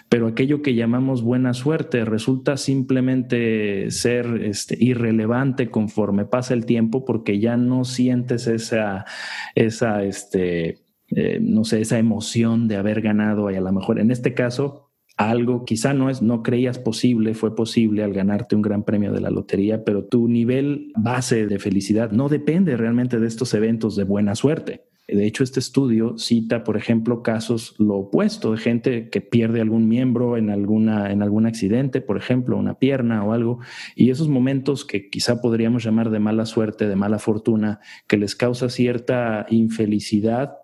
Pero 0.10 0.27
aquello 0.27 0.62
que 0.62 0.75
llamamos 0.75 1.22
buena 1.22 1.53
suerte 1.53 2.03
resulta 2.03 2.58
simplemente 2.58 3.89
ser 3.89 4.41
este, 4.44 4.75
irrelevante 4.77 5.70
conforme 5.70 6.25
pasa 6.25 6.53
el 6.53 6.65
tiempo 6.65 7.06
porque 7.06 7.39
ya 7.39 7.56
no 7.56 7.86
sientes 7.86 8.48
esa, 8.48 9.06
esa, 9.55 10.03
este, 10.03 10.79
eh, 11.08 11.39
no 11.41 11.63
sé, 11.63 11.81
esa 11.81 12.00
emoción 12.00 12.67
de 12.67 12.77
haber 12.77 13.01
ganado 13.01 13.51
y 13.51 13.55
a 13.55 13.62
lo 13.62 13.72
mejor 13.72 14.00
en 14.00 14.12
este 14.12 14.34
caso 14.34 14.91
algo 15.17 15.65
quizá 15.65 15.93
no 15.93 16.10
es 16.10 16.22
no 16.22 16.41
creías 16.41 16.79
posible, 16.79 17.34
fue 17.34 17.55
posible 17.55 18.03
al 18.03 18.13
ganarte 18.13 18.55
un 18.55 18.62
gran 18.62 18.84
premio 18.84 19.12
de 19.12 19.22
la 19.22 19.29
lotería, 19.29 19.84
pero 19.84 20.05
tu 20.05 20.27
nivel 20.27 20.91
base 20.96 21.48
de 21.48 21.60
felicidad 21.60 22.12
no 22.12 22.29
depende 22.29 22.77
realmente 22.77 23.20
de 23.20 23.27
estos 23.27 23.53
eventos 23.53 23.96
de 23.96 24.03
buena 24.03 24.36
suerte. 24.36 24.86
De 25.08 25.25
hecho, 25.25 25.43
este 25.43 25.60
estudio 25.60 26.17
cita, 26.17 26.63
por 26.63 26.77
ejemplo, 26.77 27.22
casos 27.22 27.75
lo 27.79 27.96
opuesto 27.96 28.53
de 28.53 28.58
gente 28.58 29.10
que 29.10 29.20
pierde 29.20 29.60
algún 29.60 29.88
miembro 29.88 30.38
en, 30.38 30.50
alguna, 30.50 31.12
en 31.12 31.22
algún 31.22 31.46
accidente, 31.46 32.00
por 32.00 32.17
ejemplo, 32.17 32.55
una 32.58 32.79
pierna 32.79 33.24
o 33.24 33.34
algo, 33.34 33.60
y 33.96 34.10
esos 34.10 34.29
momentos 34.29 34.86
que 34.86 35.10
quizá 35.10 35.41
podríamos 35.41 35.84
llamar 35.84 36.12
de 36.12 36.20
mala 36.20 36.46
suerte, 36.46 36.88
de 36.88 36.96
mala 36.96 37.20
fortuna, 37.20 37.81
que 38.08 38.17
les 38.17 38.36
causa 38.36 38.70
cierta 38.70 39.46
infelicidad, 39.50 40.61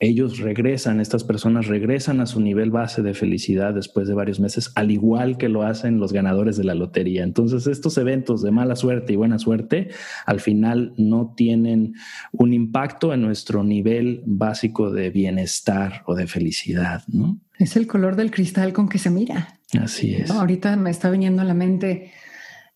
ellos 0.00 0.38
regresan, 0.38 1.00
estas 1.00 1.24
personas 1.24 1.66
regresan 1.66 2.20
a 2.20 2.26
su 2.26 2.40
nivel 2.40 2.70
base 2.70 3.02
de 3.02 3.14
felicidad 3.14 3.74
después 3.74 4.06
de 4.06 4.14
varios 4.14 4.38
meses, 4.38 4.70
al 4.76 4.92
igual 4.92 5.38
que 5.38 5.48
lo 5.48 5.64
hacen 5.64 5.98
los 5.98 6.12
ganadores 6.12 6.56
de 6.56 6.62
la 6.62 6.76
lotería. 6.76 7.24
Entonces, 7.24 7.66
estos 7.66 7.98
eventos 7.98 8.40
de 8.42 8.52
mala 8.52 8.76
suerte 8.76 9.12
y 9.12 9.16
buena 9.16 9.40
suerte, 9.40 9.90
al 10.24 10.38
final 10.38 10.94
no 10.96 11.34
tienen 11.36 11.94
un 12.30 12.52
impacto 12.52 13.12
en 13.12 13.22
nuestro 13.22 13.64
nivel 13.64 14.22
básico 14.24 14.92
de 14.92 15.10
bienestar 15.10 16.04
o 16.06 16.14
de 16.14 16.28
felicidad, 16.28 17.02
¿no? 17.08 17.40
Es 17.58 17.74
el 17.74 17.88
color 17.88 18.14
del 18.14 18.30
cristal 18.30 18.72
con 18.72 18.88
que 18.88 18.98
se 18.98 19.10
mira. 19.10 19.58
Así 19.80 20.14
es. 20.14 20.30
ahorita 20.30 20.76
me 20.76 20.90
está 20.90 21.10
viniendo 21.10 21.42
a 21.42 21.44
la 21.44 21.54
mente 21.54 22.12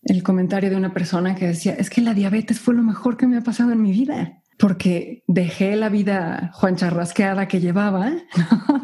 el 0.03 0.21
comentario 0.23 0.69
de 0.69 0.75
una 0.75 0.93
persona 0.93 1.35
que 1.35 1.47
decía, 1.47 1.73
es 1.73 1.89
que 1.89 2.01
la 2.01 2.13
diabetes 2.13 2.59
fue 2.59 2.75
lo 2.75 2.83
mejor 2.83 3.15
que 3.15 3.25
me 3.27 3.37
ha 3.37 3.41
pasado 3.41 3.71
en 3.71 3.81
mi 3.81 3.93
vida 3.93 4.42
porque 4.57 5.23
dejé 5.27 5.75
la 5.75 5.89
vida 5.89 6.51
Juan 6.53 6.75
Charrasqueada 6.75 7.47
que 7.47 7.59
llevaba, 7.59 8.13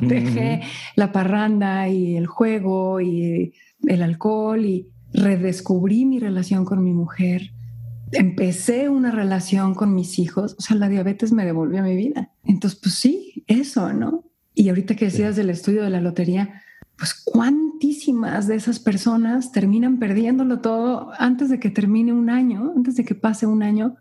dejé 0.02 0.62
la 0.96 1.12
parranda 1.12 1.88
y 1.90 2.16
el 2.16 2.28
juego 2.28 3.02
y 3.02 3.54
el 3.88 4.02
alcohol 4.02 4.66
y 4.66 4.90
redescubrí 5.14 6.06
mi 6.06 6.20
relación 6.20 6.66
con 6.66 6.84
mi 6.84 6.94
mujer. 6.94 7.52
Empecé 8.12 8.90
una 8.90 9.12
relación 9.12 9.76
con 9.76 9.94
mis 9.94 10.18
hijos, 10.20 10.56
o 10.58 10.62
sea, 10.62 10.76
la 10.76 10.90
diabetes 10.90 11.32
me 11.32 11.46
devolvió 11.46 11.80
a 11.80 11.84
mi 11.84 11.96
vida. 11.96 12.32
Entonces, 12.44 12.80
pues 12.82 12.96
sí, 12.96 13.44
eso, 13.48 13.94
¿no? 13.94 14.26
Y 14.56 14.70
ahorita 14.70 14.96
que 14.96 15.06
decías 15.06 15.36
del 15.36 15.52
estudio 15.52 15.84
de 15.84 15.92
la 15.92 16.02
lotería, 16.02 16.64
pues 16.98 17.14
cuántísimas 17.14 18.48
de 18.48 18.56
esas 18.56 18.80
personas 18.80 19.52
terminan 19.52 20.00
perdiéndolo 20.00 20.60
todo 20.60 21.12
antes 21.18 21.50
de 21.50 21.60
que 21.60 21.70
termine 21.70 22.12
un 22.12 22.30
año, 22.30 22.74
antes 22.76 22.96
de 22.96 23.06
que 23.06 23.16
pase 23.16 23.46
un 23.46 23.64
año, 23.64 23.96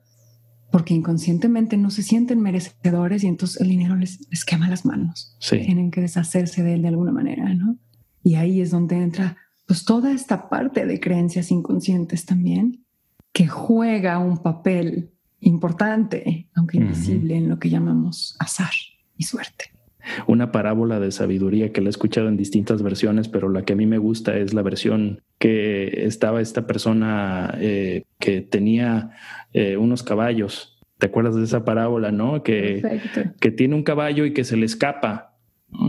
porque 0.70 0.94
inconscientemente 0.94 1.76
no 1.76 1.90
se 1.90 2.02
sienten 2.02 2.40
merecedores 2.40 3.24
y 3.24 3.26
entonces 3.26 3.60
el 3.60 3.68
dinero 3.68 3.96
les, 3.96 4.18
quema 4.46 4.68
las 4.68 4.84
manos. 4.84 5.36
Tienen 5.48 5.90
que 5.90 6.00
deshacerse 6.00 6.62
de 6.62 6.74
él 6.74 6.82
de 6.82 6.88
alguna 6.88 7.12
manera, 7.12 7.54
¿no? 7.54 7.78
Y 8.22 8.34
ahí 8.34 8.60
es 8.60 8.70
donde 8.70 8.96
entra 8.96 9.36
pues 9.66 9.84
toda 9.84 10.12
esta 10.12 10.48
parte 10.48 10.86
de 10.86 11.00
creencias 11.00 11.50
inconscientes 11.50 12.24
también 12.24 12.84
que 13.32 13.46
juega 13.46 14.18
un 14.18 14.38
papel 14.38 15.12
importante, 15.40 16.48
aunque 16.54 16.78
invisible, 16.78 17.36
en 17.36 17.48
lo 17.48 17.58
que 17.58 17.70
llamamos 17.70 18.36
azar 18.38 18.72
y 19.16 19.24
suerte. 19.24 19.77
Una 20.26 20.52
parábola 20.52 21.00
de 21.00 21.10
sabiduría 21.10 21.72
que 21.72 21.80
la 21.80 21.88
he 21.88 21.90
escuchado 21.90 22.28
en 22.28 22.36
distintas 22.36 22.82
versiones, 22.82 23.28
pero 23.28 23.48
la 23.48 23.64
que 23.64 23.72
a 23.72 23.76
mí 23.76 23.86
me 23.86 23.98
gusta 23.98 24.36
es 24.36 24.54
la 24.54 24.62
versión 24.62 25.22
que 25.38 26.06
estaba 26.06 26.40
esta 26.40 26.66
persona 26.66 27.54
eh, 27.58 28.04
que 28.18 28.40
tenía 28.40 29.10
eh, 29.52 29.76
unos 29.76 30.02
caballos. 30.02 30.78
¿Te 30.98 31.06
acuerdas 31.06 31.36
de 31.36 31.44
esa 31.44 31.64
parábola, 31.64 32.10
no? 32.10 32.42
Que, 32.42 33.00
que 33.40 33.50
tiene 33.50 33.74
un 33.74 33.84
caballo 33.84 34.24
y 34.24 34.32
que 34.32 34.44
se 34.44 34.56
le 34.56 34.66
escapa. 34.66 35.36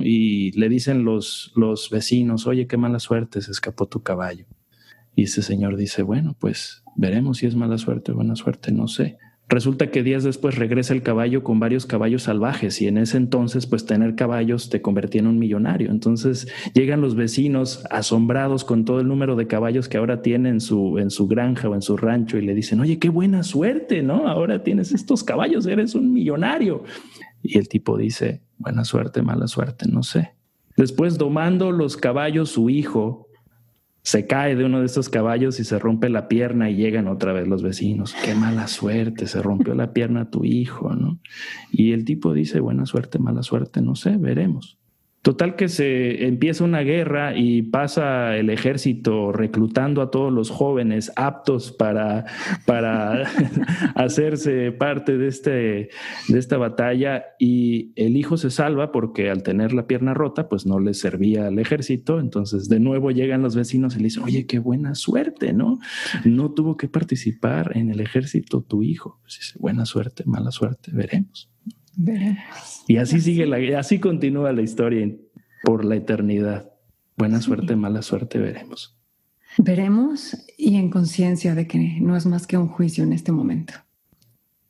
Y 0.03 0.51
le 0.59 0.69
dicen 0.69 1.03
los, 1.03 1.51
los 1.55 1.89
vecinos, 1.89 2.45
oye, 2.45 2.67
qué 2.67 2.77
mala 2.77 2.99
suerte, 2.99 3.41
se 3.41 3.51
escapó 3.51 3.87
tu 3.87 4.03
caballo. 4.03 4.45
Y 5.15 5.23
ese 5.23 5.41
señor 5.41 5.77
dice, 5.77 6.03
bueno, 6.03 6.35
pues 6.39 6.83
veremos 6.95 7.39
si 7.39 7.47
es 7.47 7.55
mala 7.55 7.77
suerte 7.77 8.11
o 8.11 8.15
buena 8.15 8.35
suerte, 8.35 8.71
no 8.71 8.87
sé. 8.87 9.17
Resulta 9.49 9.89
que 9.89 10.03
días 10.03 10.23
después 10.23 10.55
regresa 10.57 10.93
el 10.93 11.01
caballo 11.01 11.43
con 11.43 11.59
varios 11.59 11.87
caballos 11.87 12.23
salvajes 12.23 12.79
y 12.83 12.87
en 12.87 12.99
ese 12.99 13.17
entonces 13.17 13.65
pues 13.65 13.83
tener 13.83 14.13
caballos 14.13 14.69
te 14.69 14.83
convertía 14.83 15.21
en 15.21 15.27
un 15.27 15.39
millonario. 15.39 15.89
Entonces 15.89 16.47
llegan 16.75 17.01
los 17.01 17.15
vecinos 17.15 17.83
asombrados 17.89 18.63
con 18.63 18.85
todo 18.85 18.99
el 18.99 19.07
número 19.07 19.35
de 19.35 19.47
caballos 19.47 19.89
que 19.89 19.97
ahora 19.97 20.21
tiene 20.21 20.49
en 20.49 20.61
su, 20.61 20.99
en 20.99 21.09
su 21.09 21.27
granja 21.27 21.67
o 21.67 21.73
en 21.73 21.81
su 21.81 21.97
rancho 21.97 22.37
y 22.37 22.41
le 22.41 22.53
dicen, 22.53 22.79
oye, 22.79 22.99
qué 22.99 23.09
buena 23.09 23.41
suerte, 23.41 24.03
¿no? 24.03 24.27
Ahora 24.27 24.63
tienes 24.63 24.91
estos 24.91 25.23
caballos, 25.23 25.65
eres 25.65 25.95
un 25.95 26.13
millonario. 26.13 26.83
Y 27.41 27.57
el 27.57 27.67
tipo 27.67 27.97
dice, 27.97 28.43
buena 28.59 28.85
suerte, 28.85 29.23
mala 29.23 29.47
suerte, 29.47 29.87
no 29.89 30.03
sé. 30.03 30.33
Después 30.77 31.17
domando 31.17 31.71
los 31.71 31.97
caballos, 31.97 32.51
su 32.51 32.69
hijo 32.69 33.28
se 34.01 34.25
cae 34.25 34.55
de 34.55 34.65
uno 34.65 34.79
de 34.79 34.85
estos 34.85 35.09
caballos 35.09 35.59
y 35.59 35.63
se 35.63 35.77
rompe 35.77 36.09
la 36.09 36.27
pierna 36.27 36.69
y 36.69 36.75
llegan 36.75 37.07
otra 37.07 37.33
vez 37.33 37.47
los 37.47 37.63
vecinos. 37.63 38.15
Qué 38.23 38.33
mala 38.33 38.67
suerte, 38.67 39.27
se 39.27 39.41
rompió 39.41 39.75
la 39.75 39.93
pierna 39.93 40.29
tu 40.29 40.45
hijo, 40.45 40.95
¿no? 40.95 41.19
Y 41.71 41.91
el 41.91 42.05
tipo 42.05 42.33
dice, 42.33 42.59
buena 42.59 42.85
suerte, 42.85 43.19
mala 43.19 43.43
suerte, 43.43 43.81
no 43.81 43.95
sé, 43.95 44.17
veremos. 44.17 44.79
Total 45.21 45.57
que 45.57 45.67
se 45.67 46.25
empieza 46.27 46.63
una 46.63 46.79
guerra 46.79 47.37
y 47.37 47.61
pasa 47.61 48.37
el 48.37 48.49
ejército 48.49 49.33
reclutando 49.33 50.01
a 50.01 50.11
todos 50.11 50.31
los 50.31 50.49
jóvenes 50.49 51.11
aptos 51.17 51.73
para, 51.73 52.25
para 52.65 53.23
hacerse 53.95 54.71
parte 54.71 55.17
de, 55.17 55.27
este, 55.27 55.51
de 56.29 56.39
esta 56.39 56.57
batalla 56.57 57.25
y 57.37 57.91
el 57.97 58.15
hijo 58.15 58.37
se 58.37 58.49
salva 58.49 58.93
porque 58.93 59.29
al 59.29 59.43
tener 59.43 59.73
la 59.73 59.87
pierna 59.87 60.13
rota 60.13 60.47
pues 60.47 60.65
no 60.65 60.79
le 60.79 60.93
servía 60.93 61.47
al 61.47 61.59
ejército. 61.59 62.21
Entonces 62.21 62.69
de 62.69 62.79
nuevo 62.79 63.11
llegan 63.11 63.41
los 63.41 63.57
vecinos 63.57 63.95
y 63.95 63.99
le 63.99 64.05
dicen, 64.05 64.23
oye, 64.23 64.45
qué 64.45 64.59
buena 64.59 64.95
suerte, 64.95 65.51
¿no? 65.51 65.79
No 66.23 66.51
tuvo 66.51 66.77
que 66.77 66.87
participar 66.87 67.75
en 67.75 67.89
el 67.89 67.99
ejército 67.99 68.61
tu 68.61 68.83
hijo. 68.83 69.19
Pues 69.23 69.37
dice, 69.39 69.59
buena 69.59 69.85
suerte, 69.85 70.23
mala 70.25 70.51
suerte, 70.51 70.91
veremos. 70.93 71.49
Y 72.87 72.97
así 72.97 73.19
sigue 73.19 73.45
la, 73.45 73.79
así 73.79 73.99
continúa 73.99 74.53
la 74.53 74.61
historia 74.61 75.09
por 75.63 75.85
la 75.85 75.95
eternidad. 75.95 76.71
Buena 77.17 77.41
suerte, 77.41 77.75
mala 77.75 78.01
suerte, 78.01 78.39
veremos. 78.39 78.97
Veremos 79.57 80.37
y 80.57 80.77
en 80.77 80.89
conciencia 80.89 81.55
de 81.55 81.67
que 81.67 81.99
no 82.01 82.15
es 82.15 82.25
más 82.25 82.47
que 82.47 82.57
un 82.57 82.69
juicio 82.69 83.03
en 83.03 83.13
este 83.13 83.31
momento. 83.31 83.73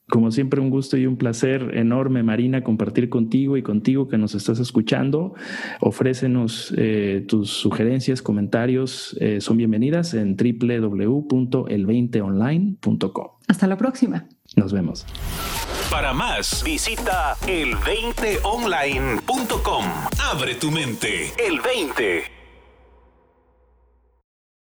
Como 0.10 0.32
siempre, 0.32 0.60
un 0.60 0.72
gusto 0.72 0.98
y 0.98 1.06
un 1.06 1.18
placer 1.18 1.78
enorme, 1.78 2.24
Marina, 2.24 2.64
compartir 2.64 3.10
contigo 3.10 3.58
y 3.58 3.62
contigo 3.62 4.08
que 4.08 4.18
nos 4.18 4.34
estás 4.34 4.58
escuchando. 4.60 5.36
Ofrécenos 5.82 6.74
eh, 6.76 7.24
tus 7.28 7.52
sugerencias, 7.52 8.24
comentarios, 8.24 9.16
eh, 9.20 9.40
son 9.40 9.58
bienvenidas 9.58 10.16
en 10.16 10.36
www.el20online.com. 10.36 13.28
Hasta 13.48 13.68
la 13.68 13.78
próxima. 13.78 14.28
Nos 14.60 14.74
vemos. 14.74 15.06
Para 15.90 16.12
más, 16.12 16.62
visita 16.64 17.38
el20online.com. 17.48 19.86
Abre 20.20 20.56
tu 20.56 20.70
mente. 20.70 21.34
El 21.38 21.62
20. 21.62 22.39